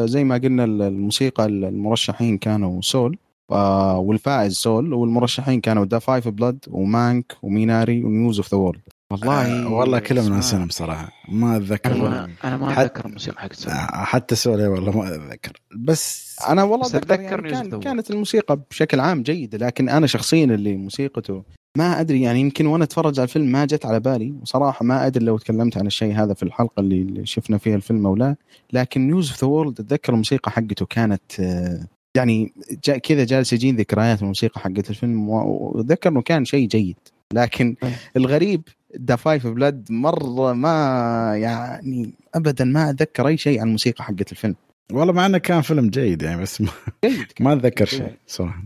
[0.08, 3.18] زي ما قلنا الموسيقى المرشحين كانوا Soul
[3.48, 8.58] والفائز Soul والمرشحين كانوا Da 5 Bloods و Mank و Minari و News of the
[8.58, 8.82] World
[9.12, 11.12] والله آه والله كلهم ناسينهم صراحة.
[11.28, 12.06] ما أتذكر.
[12.06, 15.52] أنا, أنا ما أتذكر الموسيقى حقت Soul آه، حتى Soul والله ما أتذكر.
[15.76, 20.76] بس أنا والله أتذكر يعني كان كانت الموسيقى بشكل عام جيدة لكن أنا شخصيا اللي
[20.76, 21.42] موسيقته
[21.76, 24.34] ما أدري يعني يمكن وأنا أتفرج على الفيلم ما جت على بالي.
[24.42, 28.16] وصراحة ما أدري لو تكلمت عن الشيء هذا في الحلقة اللي شفنا فيها الفيلم أو
[28.16, 28.36] لا.
[28.72, 31.86] لكن News of the World أتذكر الموسيقى حقته كانت آه،
[32.16, 32.52] يعني
[32.84, 35.28] جا كذا جالس يجيني ذكريات الموسيقى حقت الفيلم.
[35.28, 36.96] وأتذكر إنه كان شيء جيد.
[37.32, 37.76] لكن
[38.16, 38.62] الغريب
[39.04, 44.54] Da 5 Bloods مرة ما يعني ابدا ما أتذكر أي شيء عن الموسيقى حقت الفيلم.
[44.92, 46.68] والله مع إنه كان فيلم جيد يعني بس ما,
[47.04, 47.26] جيد.
[47.40, 48.62] ما أتذكر شيء صراحة.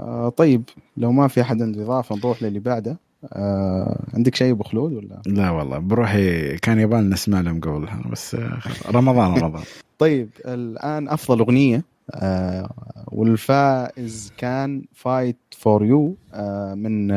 [0.00, 0.62] آه طيب
[0.96, 2.98] لو ما في أحد عنده إضافة نروح للي بعده.
[3.32, 8.34] آه عندك شيء أبو خلود ولا؟ لا والله بروحي كان يبان نسمع لهم قبل بس
[8.34, 8.58] آه
[8.90, 9.62] رمضان رمضان.
[9.98, 11.84] طيب الآن أفضل أغنية.
[12.10, 12.70] آه
[13.06, 16.16] والفائز كان Fight for You
[16.74, 17.08] من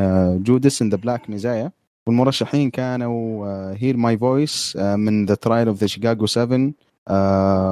[0.43, 1.71] Judas and the Black Messiah
[2.11, 3.45] والمرشحين كانوا
[3.77, 6.71] Hear My Voice من The Trial of the Chicago 7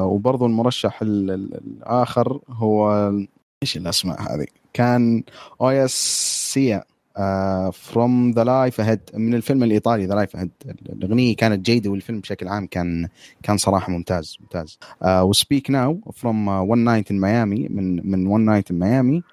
[0.05, 3.11] وبرضه المرشح الآخر هو
[3.63, 5.23] إيش الأسماء هذه؟ كان
[5.61, 5.91] Io
[6.53, 6.83] sì
[7.71, 10.51] from The Life Ahead من الفيلم الإيطالي The Life Ahead
[10.89, 13.07] الأغنية كانت جيدة والفيلم بشكل عام كان
[13.43, 14.79] كان صراحة ممتاز ممتاز.
[15.05, 19.23] و Speak Now from One Night in Miami من من One Night in Miami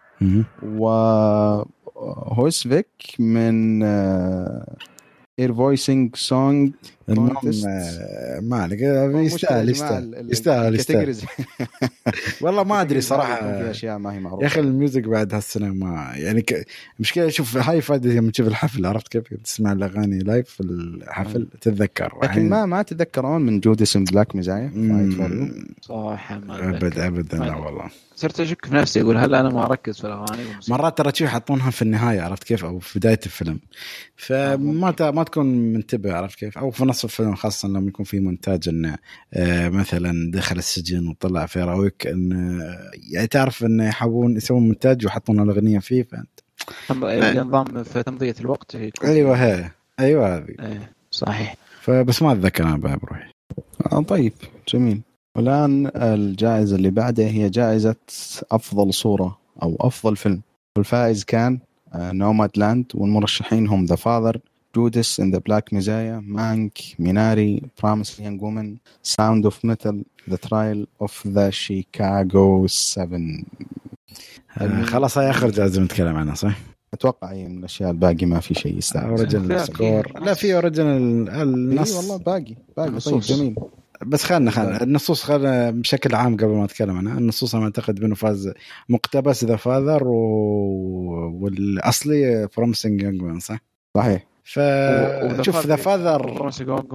[0.63, 0.89] و
[2.07, 3.83] Husavik من
[5.39, 6.73] Eurovision Song
[7.09, 8.81] آه، ما عليك.
[8.81, 11.15] يستاهل يستاهل يستاهل يستاهل.
[12.41, 13.63] والله ما أدري صراحة.
[13.63, 14.43] في أشياء ما هي معروفة.
[14.43, 16.67] يا أخي ال music بعد هالسنة ما يعني ك...
[17.01, 22.19] مشكله شوف هاي فائده لما تشوف الحفل عرفت كيف؟ تسمع الأغاني لايف في الحفل تتذكر.
[22.23, 24.73] لكن ما ما تتذكرون من جوديسون بلاك مزايا
[25.83, 27.91] صح أبد ابدا لا والله.
[28.17, 31.71] صرت أشك في نفسي أقول هل أنا ما أركز في الأغاني مرات ترى تشوف يحطونها
[31.71, 33.61] في النهاية عرفت كيف؟ أو في بداية الفيلم.
[34.17, 38.21] فما آه ما تكون منتبه عرفت كيف؟ أو في نص الفيلم خاصة لما يكون في
[38.21, 38.97] مونتاج إنه
[39.35, 42.63] آه مثلا دخل السجن وطلع في راويك انه
[43.11, 46.41] يعني تعرف إنه يحاولون يسوون مونتاج ويحطون الأغنية فيه فانت
[47.41, 49.71] نظام في تمضية الوقت أيوه هي.
[50.01, 50.55] أيوه هذه.
[50.61, 51.57] إيه صحيح.
[51.81, 53.31] فبس ما أتذكر أنا بروحي.
[53.93, 54.33] آه طيب
[54.69, 55.01] جميل.
[55.37, 57.97] والان الجائزة اللي بعدها هي جائزة
[58.53, 60.41] أفضل صورة أو أفضل فيلم.
[60.77, 61.59] والفائز كان
[61.95, 64.39] Nomadland والمرشحين هم The Father
[64.77, 70.87] Judas and the Black Messiah Mank Minari Promising Young Woman Sound of Metal The Trial
[71.01, 73.21] of the Chicago 7
[74.85, 76.59] خلاص هاي آخر جائزة نتكلم عنها صح؟
[76.95, 79.09] أتوقع اي من الأشياء الباقي ما في شيء يستاهل.
[79.09, 83.55] Original Score لا في original النص اي والله باقي باقي طيب جميل.
[84.07, 87.19] بس خلنا خلنا النصوص خلنا بشكل عام قبل ما نتكلم عنها.
[87.19, 88.53] النصوص أنا أعتقد بانه فاز
[88.89, 90.17] مقتبس The Father و...
[91.41, 93.59] والأصلي Promising Young صح؟
[93.97, 94.27] صحيح.
[94.45, 94.61] ف
[95.43, 96.51] شوف ذا فاذر.
[96.61, 96.95] يونج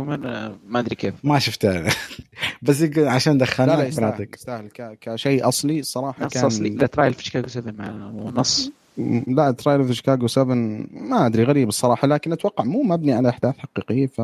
[0.68, 1.14] ما أدري كيف.
[1.24, 1.84] ما شفته.
[2.62, 4.70] بس عشان دخلنا لا لا يستاهل, يستاهل.
[5.02, 6.70] كشيء أصلي صراحة كان أصلي.
[6.70, 8.72] ذا ترايل في شيكاغو 7 مع نص
[9.28, 10.56] لا ترايل اوف شيكاغو 7
[10.92, 14.22] ما أدري غريب الصراحة لكن أتوقع مو مبني على أحداث حقيقية ف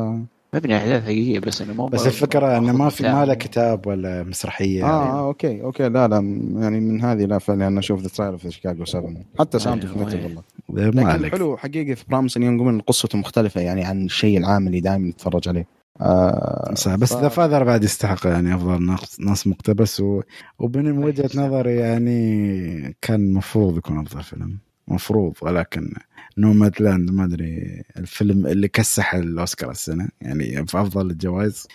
[0.54, 3.86] مبني على أحداث حقيقية بس إنه مو بس الفكرة إنه ما في ما له كتاب
[3.86, 5.10] ولا مسرحية آه, يعني.
[5.10, 5.88] آه أوكي أوكي.
[5.88, 6.16] لا لا
[6.56, 9.96] يعني من هذه لا فعلا أنا أشوف ذا ترايل اوف شيكاغو 7 حتى Sound of
[9.96, 10.42] Metal والله.
[10.90, 15.48] لكن حلو حقيقي في Promising Young قصته مختلفة يعني عن الشيء العام اللي دائما نتفرج
[15.48, 15.66] عليه.
[16.00, 17.34] آه صح بس The F...
[17.34, 20.22] Father بعد يستحق يعني أفضل نص مقتبس و...
[20.58, 24.58] ومن وجهة نظري يعني كان المفروض يكون أفضل فيلم.
[24.88, 25.94] مفروض ولكن
[26.38, 31.66] Nomadland ما أدري الفيلم اللي كسح الأوسكار السنة يعني في أفضل الجوائز.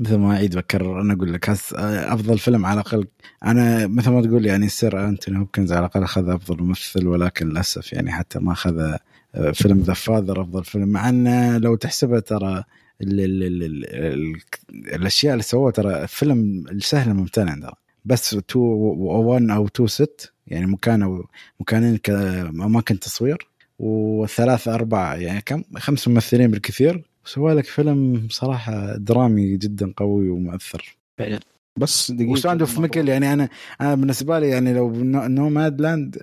[0.00, 3.06] مثل ما اعيد بكرر أنا أقول لك أفضل فيلم على الأقل
[3.44, 7.92] أنا مثل ما تقول يعني Sir أنتوني هوبكنز على الأقل أخذ أفضل ممثل ولكن للأسف
[7.92, 8.96] يعني حتى ما أخذ
[9.34, 12.64] آه، فيلم The Father أفضل فيلم مع انه لو تحسبها ترى
[13.02, 17.74] ال ال ال ال ال الأشياء اللي سووها ترى فيلم السهل ممتنع ترى.
[18.04, 21.26] بس set 1 أو 2 set يعني مكان أو
[21.60, 27.04] مكانين كاماكن تصوير وثلاثة أربعة يعني كم؟ خمس ممثلين بالكثير.
[27.24, 30.96] سوى لك فيلم صراحة درامي جدا قوي ومؤثر.
[31.18, 31.40] فعلا.
[31.78, 32.30] بس دقيقة.
[32.30, 33.48] و Sound of Metal يعني أنا
[33.80, 36.18] أنا بالنسبة لي يعني لو Nomadland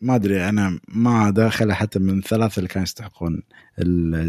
[0.00, 3.42] ما أدري أنا ما داخله حتى من ثلاثة اللي كانوا يستحقون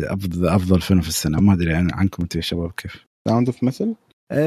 [0.04, 3.95] افضل أفضل فيلم في السنة ما أدري عنكم أنتم يا شباب كيف؟ Sound of Metal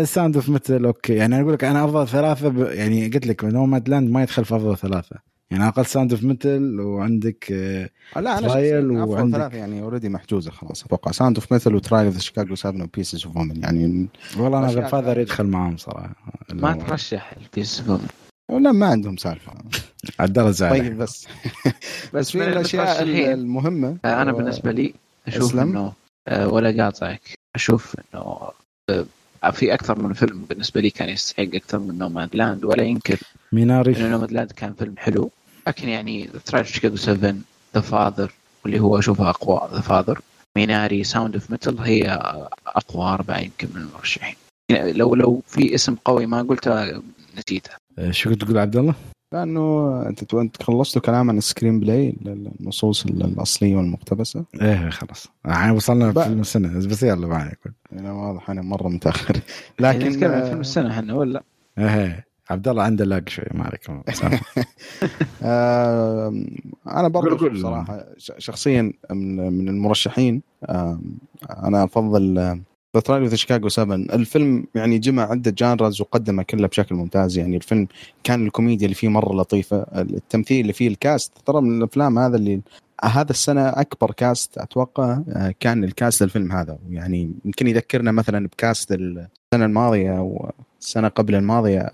[0.05, 1.15] Sound of Metal okay.
[1.15, 2.59] يعني أنا أقول لك أنا أفضل ثلاثة ب...
[2.59, 5.17] يعني قلت لك Nomadland ما يدخل في أفضل ثلاثة.
[5.51, 10.51] يعني أقل Sound of Metal وعندك آه لا أنا Trial وعندك ثلاثة يعني already محجوزة
[10.51, 10.85] خلاص.
[10.85, 14.07] أتوقع Sound of Metal و Trial of Chicago 7 و Pieces of a Woman يعني
[14.39, 16.15] والله أنا ذا فاذر يدخل معاهم صراحة.
[16.53, 18.01] ما ترشح البيسز اوف
[18.51, 19.53] لا ما عندهم سالفة.
[20.21, 21.29] الدرجه طيب بس.
[22.15, 23.03] بس في الأشياء
[23.33, 23.97] المهمة.
[24.05, 24.95] أنا بالنسبة لي
[25.27, 25.93] أشوف إنه
[26.29, 27.21] آه، ولا قاطعك.
[27.55, 28.21] أشوف إنه
[28.91, 29.05] آه،
[29.51, 33.19] في أكثر من فيلم بالنسبة لي كان يستحق أكثر من نوماد لاند ولا ينكر
[33.53, 33.97] ميناري.
[33.97, 35.31] انه نوماد لاند كان فيلم حلو.
[35.67, 37.35] لكن يعني تراش شيكاغو 7
[37.75, 38.33] ذا فاذر
[38.65, 40.21] واللي هو اشوفها أقوى ذا فاذر
[40.57, 42.21] ميناري Sound of Metal هي
[42.67, 44.35] أقوى أربعة يمكن من المرشحين.
[44.69, 47.03] يعني لو لو في اسم قوي ما قلته
[47.39, 47.71] نسيته.
[48.11, 48.95] شو كنت تقول عبد الله؟
[49.33, 54.45] لأنه أنت أنت خلصتوا كلام عن ال screenplay النصوص الأصلية والمقتبسة.
[54.61, 55.27] إيه خلاص.
[55.47, 56.89] الحين وصلنا في فيلم السنة.
[56.89, 57.53] بس يلا معي
[57.93, 58.51] أنا واضح.
[58.51, 59.37] أنا مرة متأخر.
[59.81, 61.43] لكن نتكلم عن فيلم السنة إحنا ولا
[61.79, 63.91] إيه عبد الله عنده لاج شوي ما عليك.
[66.87, 70.43] أنا برضه صراحة شخصيا من المرشحين
[71.51, 72.59] أنا أفضل
[72.97, 77.39] The Trial of Chicago 7 الفيلم يعني جمع عدة genres وقدمها كلها بشكل ممتاز.
[77.39, 77.89] يعني الفيلم
[78.25, 79.87] كان الكوميديا اللي فيه مرة لطيفة.
[79.95, 82.61] التمثيل اللي فيه ال cast ترى من الأفلام هذا اللي
[83.05, 86.79] هذا السنة أكبر cast أتوقع آه، كان ال cast للفيلم هذا.
[86.91, 89.27] يعني يمكن يذكرنا مثلا ب cast السنة
[89.65, 91.91] الماضية أو السنة قبل الماضية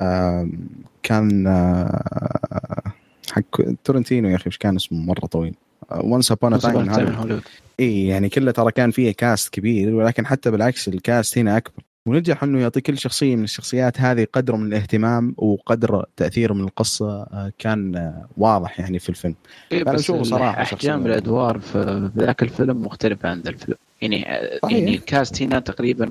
[1.02, 2.92] كان آه،
[3.32, 5.54] حق تارانتينو يا أخي إيش كان اسمه؟ مرة طويل.
[5.90, 7.40] Once Upon a
[7.80, 11.82] Time يعني كله ترى كان فيه cast كبير ولكن حتى بالعكس ال cast هنا أكبر.
[12.06, 17.22] ونجح إنه يعطي كل شخصية من الشخصيات هذه قدر من الاهتمام وقدر تأثير من القصة
[17.22, 19.34] آه، كان آه، واضح يعني في الفيلم.
[19.72, 23.76] إيه أشوفه صراحة احجام الأدوار في ذاك الفيلم مختلفة عن الفيلم.
[24.02, 24.78] يعني آه، صحيح.
[24.78, 26.10] يعني ال cast هنا تقريبا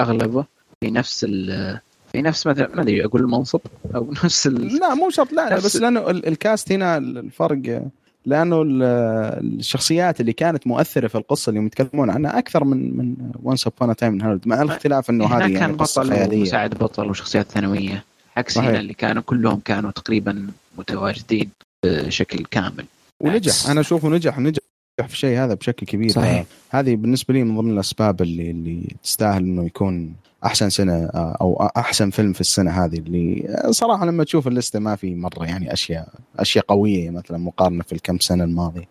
[0.00, 0.44] أغلبه
[0.80, 1.78] في نفس ال
[2.12, 3.60] في نفس مثلا ما أدري أقول المنصب
[3.94, 4.76] أو نفس ال...
[4.76, 7.82] لا مو شرط لا, لا بس لأنه ال cast هنا الفرق
[8.26, 13.96] لأنه الشخصيات اللي كانت مؤثرة في القصة اللي يتكلمون عنها أكثر من من Once Upon
[13.96, 16.38] a Time in مع الاختلاف إنه هذه يعني كان قصة بطل خيالية.
[16.38, 18.04] ومساعد بطل وشخصيات ثانوية
[18.36, 20.46] عكس هنا اللي كانوا كلهم كانوا تقريبا
[20.78, 21.50] متواجدين
[21.84, 22.84] بشكل كامل.
[23.20, 24.71] ونجح أنا أشوفه نجح نجح.
[25.00, 26.44] في الشيء هذا بشكل كبير صحيح.
[26.70, 30.14] هذه بالنسبة لي من ضمن الأسباب اللي اللي تستاهل إنه يكون
[30.44, 34.78] أحسن سنة آه، أو أحسن فيلم في السنة هذه اللي آه، صراحة لما تشوف اللسته
[34.78, 38.88] ما في مرة يعني اشياء أشياء قوية مثلا مقارنة في الكم سنة الماضية.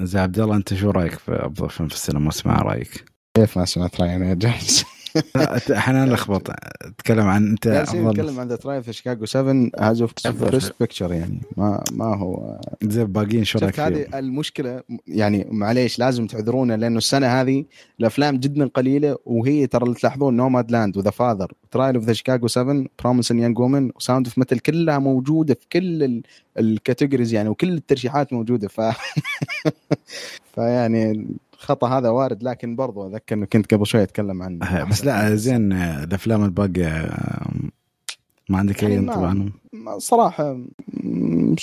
[0.00, 3.04] زي عبد الله أنت شو رأيك في أفضل فيلم في السنة ما أسمع رأيك؟
[3.36, 4.84] كيف ما سمعت رأيي أنا جالس
[5.72, 6.50] إحنا نلخبط.
[6.98, 8.08] تكلم عن أنت أفضل.
[8.08, 11.40] نتكلم عن ذا ترايل في شيكاغو 7 هاز اوف فيرست بيكتشر يعني.
[11.56, 17.26] ما ما هو زي باقيين شو رأيك هذه المشكلة؟ يعني معليش لازم تعذرونا لأنه السنة
[17.26, 17.64] هذه
[18.00, 22.46] الأفلام جدا قليلة وهي ترى اللي تلاحظون Nomadland و The Father Trial of the Chicago
[22.48, 26.22] 7 Promising Young Woman و Sound of Metal كلها موجودة في كل
[26.58, 28.68] ال categories يعني وكل الترشيحات موجودة.
[28.68, 28.80] ف
[30.54, 31.26] فيعني
[31.60, 35.72] الخطا هذا وارد لكن برضو اذكر إنه كنت قبل شوي أتكلم عنه بس لا زين
[35.72, 37.16] الافلام الباقيه
[38.48, 39.52] ما عندك أي يعني طبعا
[39.98, 40.58] صراحة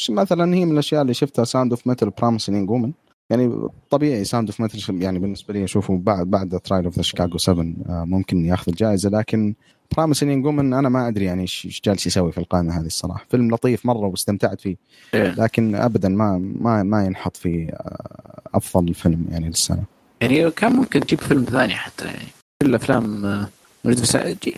[0.10, 2.92] مثلا هي من الأشياء اللي شفتها Sound of Metal Promising Woman
[3.30, 7.38] يعني طبيعي Sound of Metal يعني بالنسبة لي أشوفه بعد بعد Trial of the Chicago
[7.38, 9.54] 7 ممكن ياخذ الجائزة لكن
[9.98, 13.26] Promising Young Woman أنا ما أدري يعني إيش جالس يسوي في القائمة هذه الصراحة.
[13.30, 14.76] فيلم لطيف مرة واستمتعت فيه.
[15.14, 15.36] إيه.
[15.36, 19.84] لكن ابدا ما ما ما ينحط في آه، أفضل فيلم يعني للسنة.
[20.22, 22.28] يعني كان ممكن تجيب فيلم ثاني حتى يعني.
[22.62, 23.50] كل الأفلام آه،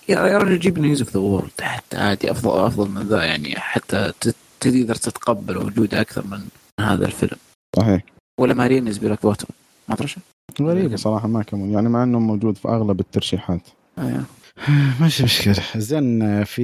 [0.09, 3.55] يا رجل جيب News of the World حتى عادي افضل أفضل من ذا يعني.
[3.55, 4.11] حتى
[4.59, 6.39] تقدر تتقبل وجوده أكثر من
[6.79, 7.37] هذا الفيلم.
[7.75, 8.03] صحيح.
[8.39, 9.47] ولا Ma Rainey's Black Bottom
[9.89, 10.19] ما أدري شو.
[10.61, 13.61] غريبة صراحة ما كمل يعني مع إنه موجود في أغلب الترشيحات.
[13.97, 14.23] آه.
[15.01, 15.55] ماشي مشكلة.
[15.75, 16.61] زين في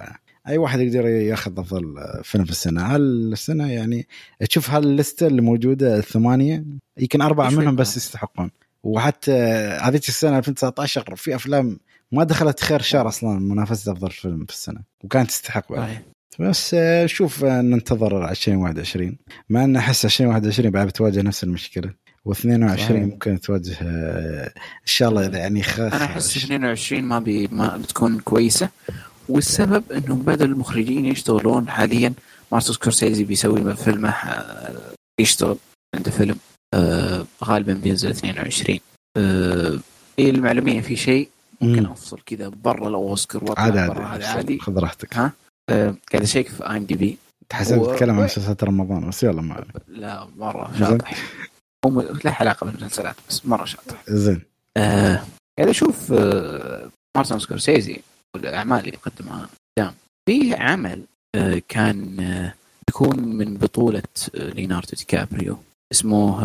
[0.47, 4.07] أي واحد يقدر ياخذ أفضل فيلم في السنة؟ هالسنه يعني
[4.49, 6.63] تشوف هاللسته اللي موجودة الثمانية
[6.97, 7.97] يمكن أربعة منهم بس.
[7.97, 8.51] يستحقون.
[8.83, 9.31] وحتى
[9.81, 11.79] هذيك السنة 2019 في أفلام
[12.11, 15.79] ما دخلت خير شهر أصلا منافسة أفضل فيلم في السنة وكانت تستحق بعد.
[15.81, 16.01] صحيح.
[16.39, 19.17] بس آه، شوف آه، ننتظر 2021
[19.49, 21.93] مع إن أحس 2021 بعد بتواجه نفس المشكلة.
[22.29, 22.91] و22 صحيح.
[22.91, 27.77] ممكن تواجه آه، إن شاء الله إذا يعني خاف أنا أحس 22 ما بي ما
[27.77, 28.69] بتكون كويسة.
[29.29, 32.13] والسبب إنه بدا المخرجين يشتغلون حاليا
[32.51, 35.57] مارتن سكورسيزي بيسوي فيلمه آه، يشتغل
[35.95, 36.35] عنده فيلم
[36.73, 38.79] آه، غالبا بينزل 22
[39.17, 39.79] آه،
[40.19, 41.29] هي المعلوميه في شيء؟
[41.61, 41.91] ممكن مم.
[41.91, 44.59] أفصل كذا برا الاوسكار وأطلع عادي برا عادي عادي.
[44.59, 45.17] خذ راحتك.
[45.17, 45.31] ها؟
[45.69, 47.17] آه، قاعد أشيك في IMDb
[47.49, 49.67] تحسب هو- تتكلم عن مسلسلات رمضان بس يلا ما عليك.
[49.87, 50.71] لا مرة.
[50.79, 51.13] شاطح.
[52.25, 54.03] له علاقة بالمسلسلات بس مرة شاطح.
[54.09, 54.41] زين.
[54.77, 55.23] آه،
[55.57, 57.97] قاعد أشوف آه، مارتن سكورسيزي
[58.35, 59.49] والأعمال اللي يقدمها.
[59.77, 59.93] قدام
[60.29, 61.03] في عمل
[61.35, 62.53] آه، كان آه،
[62.89, 64.03] يكون من بطولة
[64.35, 65.57] آه، ليوناردو دي كابريو
[65.91, 66.43] اسمه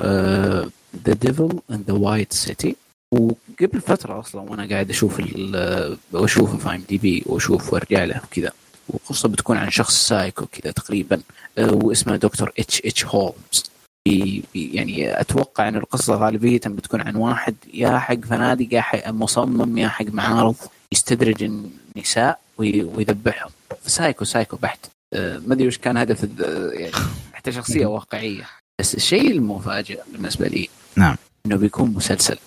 [1.06, 2.76] The Devil and the White City
[3.18, 8.52] وقبل فترة أصلا وأنا قاعد أشوف ال- واشوفه في IMDb وأشوف وارجع له وكذا.
[8.88, 11.20] وقصة بتكون عن شخص سايكو كذا تقريبا
[11.58, 12.82] آه، واسمه دكتور H.
[12.84, 13.04] H.
[13.06, 13.64] Holmes.
[14.54, 19.88] يعني أتوقع إن القصة غالبيه بتكون عن واحد يا حق فنادق يا حق مصمم يا
[19.88, 20.54] حق معارض
[20.92, 21.42] يستدرج
[21.96, 23.50] النساء وي- ويذبحهم.
[23.86, 24.86] سايكو سايكو بحت.
[25.14, 26.26] آه، ما أدري وش كان هدف
[26.72, 26.92] يعني
[27.32, 28.44] حتى شخصية واقعية.
[28.80, 31.16] بس الشيء المفاجئ بالنسبة لي نعم.
[31.46, 32.38] إنه بيكون مسلسل.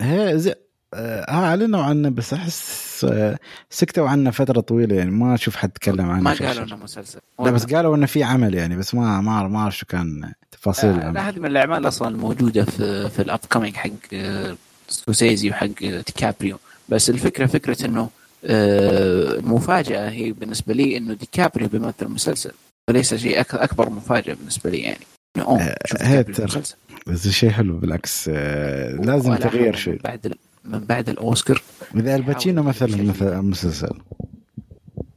[0.00, 0.54] هي زي
[0.94, 3.38] آه أعلنوا عنه بس أحس آه،
[3.70, 6.64] سكتوا عنه فترة طويلة يعني ما أشوف حد تكلم عنه ما قالوا.
[6.64, 9.86] إنه مسلسل لا بس قالوا إنه في عمل يعني بس ما ما ما أعرف شو
[9.86, 11.10] كان تفاصيل آه،.
[11.10, 14.56] لا هذه من الأعمال أصلا الموجوده في في ال upcoming حق آه،
[14.88, 16.58] سكورسيزي وحق آه، ديكابريو
[16.88, 18.10] بس الفكرة فكرة إنه
[18.44, 22.52] آه، المفاجاه هي بالنسبة لي إنه ديكابريو بيمثل مسلسل
[22.88, 25.06] وليس شيء أكبر مفاجأة بالنسبة لي يعني
[25.38, 26.44] اوه آه، شوف ديكابريو.
[26.44, 26.76] مسلسل
[27.06, 30.34] بس شيء حلو بالعكس آه، لازم من شيء بعد
[30.64, 31.62] من بعد الأوسكار
[31.94, 33.06] إذا الباتشينو مثل.
[33.06, 33.98] مثل مسلسل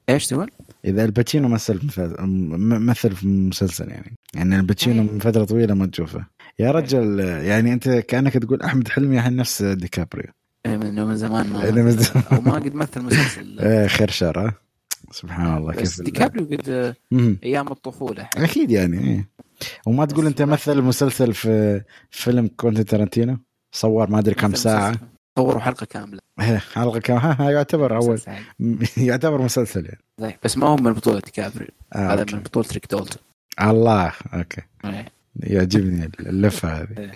[0.10, 0.52] إيش تقول؟
[0.86, 1.80] إذا الباتشينو مثل
[2.60, 5.08] مثل- في مسلسل يعني يعني الباتشينو أي.
[5.08, 6.26] من فترة طويلة ما تشوفه
[6.60, 10.32] يا رجل يعني أنت كأنك تقول أحمد حلمي يعني نفس ديكابريو
[10.66, 12.24] إيه، من إنه من زمان ما إيه، من زمان.
[12.32, 14.54] أو ما قد مثل مسلسل إيه خير شر؟
[15.12, 16.96] سبحان الله كيف ديكابريو قد.
[17.44, 19.30] أيام الطفولة أكيد يعني إيه.
[19.86, 21.82] وما تقول أنت مثل مسلسل في
[22.12, 23.38] فيلم كوينتين تارانتينو
[23.72, 24.96] صور ما أدري كم ساعة.
[25.40, 28.22] صوروا حلقة كاملة إيه، حلقة كم ها ها يعتبر أول.
[28.98, 30.38] يعتبر مسلسل يعني صحيح.
[30.44, 32.36] بس ما هو من بطولة ديكابريو آه هذا أوكي.
[32.36, 33.22] من بطولة ريك دولتون
[33.62, 35.06] الله أوكي إيه.
[35.44, 37.12] يعجبني اللفة هذه إيه.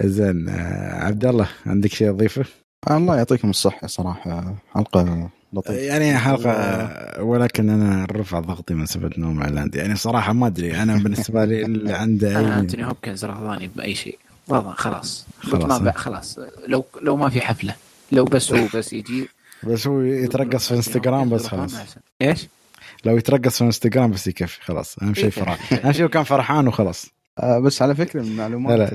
[0.00, 2.44] زين آه، عبد الله عندك شيء تضيفه؟
[2.90, 9.74] الله يعطيكم الصحة صراحة حلقة لطيفه يعني حلقة ولكن أنا رفع ضغطي من سبب نومادلاند
[9.76, 14.18] يعني صراحة ما أدري أنا بالنسبة لي اللي عنده أنا أنتوني هوبكنز رضاني بأي شيء.
[14.50, 15.26] رضا خلاص.
[15.40, 15.62] خلاص.
[15.62, 15.80] خلاص.
[15.80, 16.38] ما بقى- خلاص.
[16.68, 17.74] لو لو ما في حفلة.
[18.12, 19.28] لو بس هو بس يجي.
[19.62, 21.74] بس هو يترقص في إنستغرام بس خلاص.
[22.22, 22.48] إيش؟
[23.04, 24.96] لو يترقص في إنستغرام بس يكفي خلاص.
[25.02, 27.06] أهم شيء فرح أهم شيء كان فرحان وخلاص.
[27.38, 28.92] آه بس على فكرة من المعلومات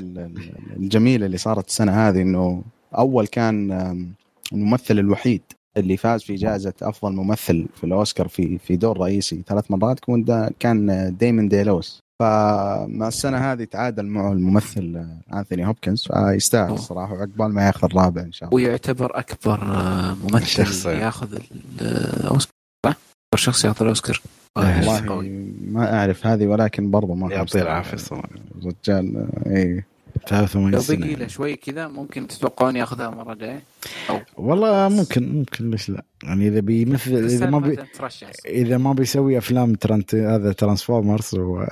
[0.77, 2.63] الجميلة اللي صارت السنة هذه إنه
[2.97, 3.71] أول كان
[4.53, 5.41] الممثل الوحيد
[5.77, 9.99] اللي فاز في جائزة أفضل ممثل في الأوسكار في في دور رئيسي ثلاث مرات
[10.59, 17.65] كان دايمون ديلوس فمع السنة هذه تعادل معه الممثل أنثوني هوبكنز فيستاهل الصراحه وعقبال ما
[17.65, 18.55] ياخذ الرابع إن شاء الله.
[18.55, 19.59] ويعتبر أكبر
[20.23, 21.39] ممثل ياخذ
[21.81, 22.53] الأوسكار
[22.85, 22.97] أكبر
[23.35, 24.21] شخص ياخذ الأوسكار.
[24.57, 25.21] والله
[25.67, 28.29] ما أعرف هذه ولكن برضه ما يعطيه العافية صراحة.
[28.61, 29.83] الرجال اي
[30.27, 33.63] 83 سنه لو بقي له شوي كذا ممكن تتوقعون ياخذها مرة جاية؟
[34.37, 36.05] والله ممكن ممكن ليش لا.
[36.23, 37.77] يعني إذا بيمثل إذا ما بي
[38.45, 41.55] إذا ما بيسوي أفلام ترى هذا ترانسفورمرز و...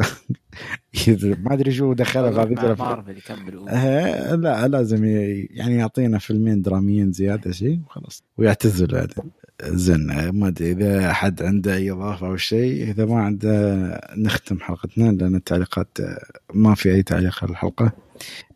[1.43, 3.65] ما أدري شو دخلها في مارفل يكمل
[4.41, 5.05] لا لازم
[5.49, 8.23] يعني يعطينا فيلمين دراميين زيادة شيء وخلاص.
[8.37, 9.13] ويعتزل بعد
[9.63, 15.11] زين ما أدري إذا أحد عنده أي إضافة أو شيء إذا ما عنده نختم حلقتنا
[15.11, 15.97] لأن التعليقات
[16.53, 17.91] ما في أي تعليق على الحلقة.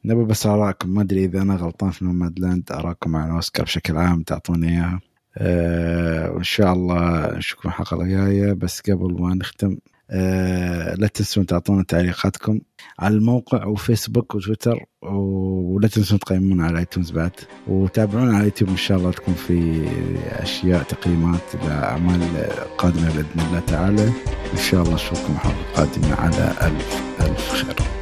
[0.05, 3.97] نبي بس أراكم ما أدري إذا أنا غلطان في نوماد لاند أراكم عن أوسكار بشكل
[3.97, 4.99] عام تعطوني إياها.
[5.37, 8.53] أه وإن شاء الله نشوفكم الحلقة الجاية.
[8.53, 9.77] بس قبل ما نختم
[10.09, 12.59] أه لا تنسون تعطونا تعليقاتكم
[12.99, 17.31] على الموقع وفيسبوك وتويتر ولا تنسون تقيمونا على آيتونز بعد
[17.67, 19.87] وتابعونا على اليوتيوب إن شاء الله تكون في
[20.29, 22.21] أشياء تقييمات لاعمال
[22.77, 24.07] قادمة بإذن الله تعالى.
[24.53, 27.96] إن شاء الله نشوفكم الحلقة القادمة على ألف ألف خير.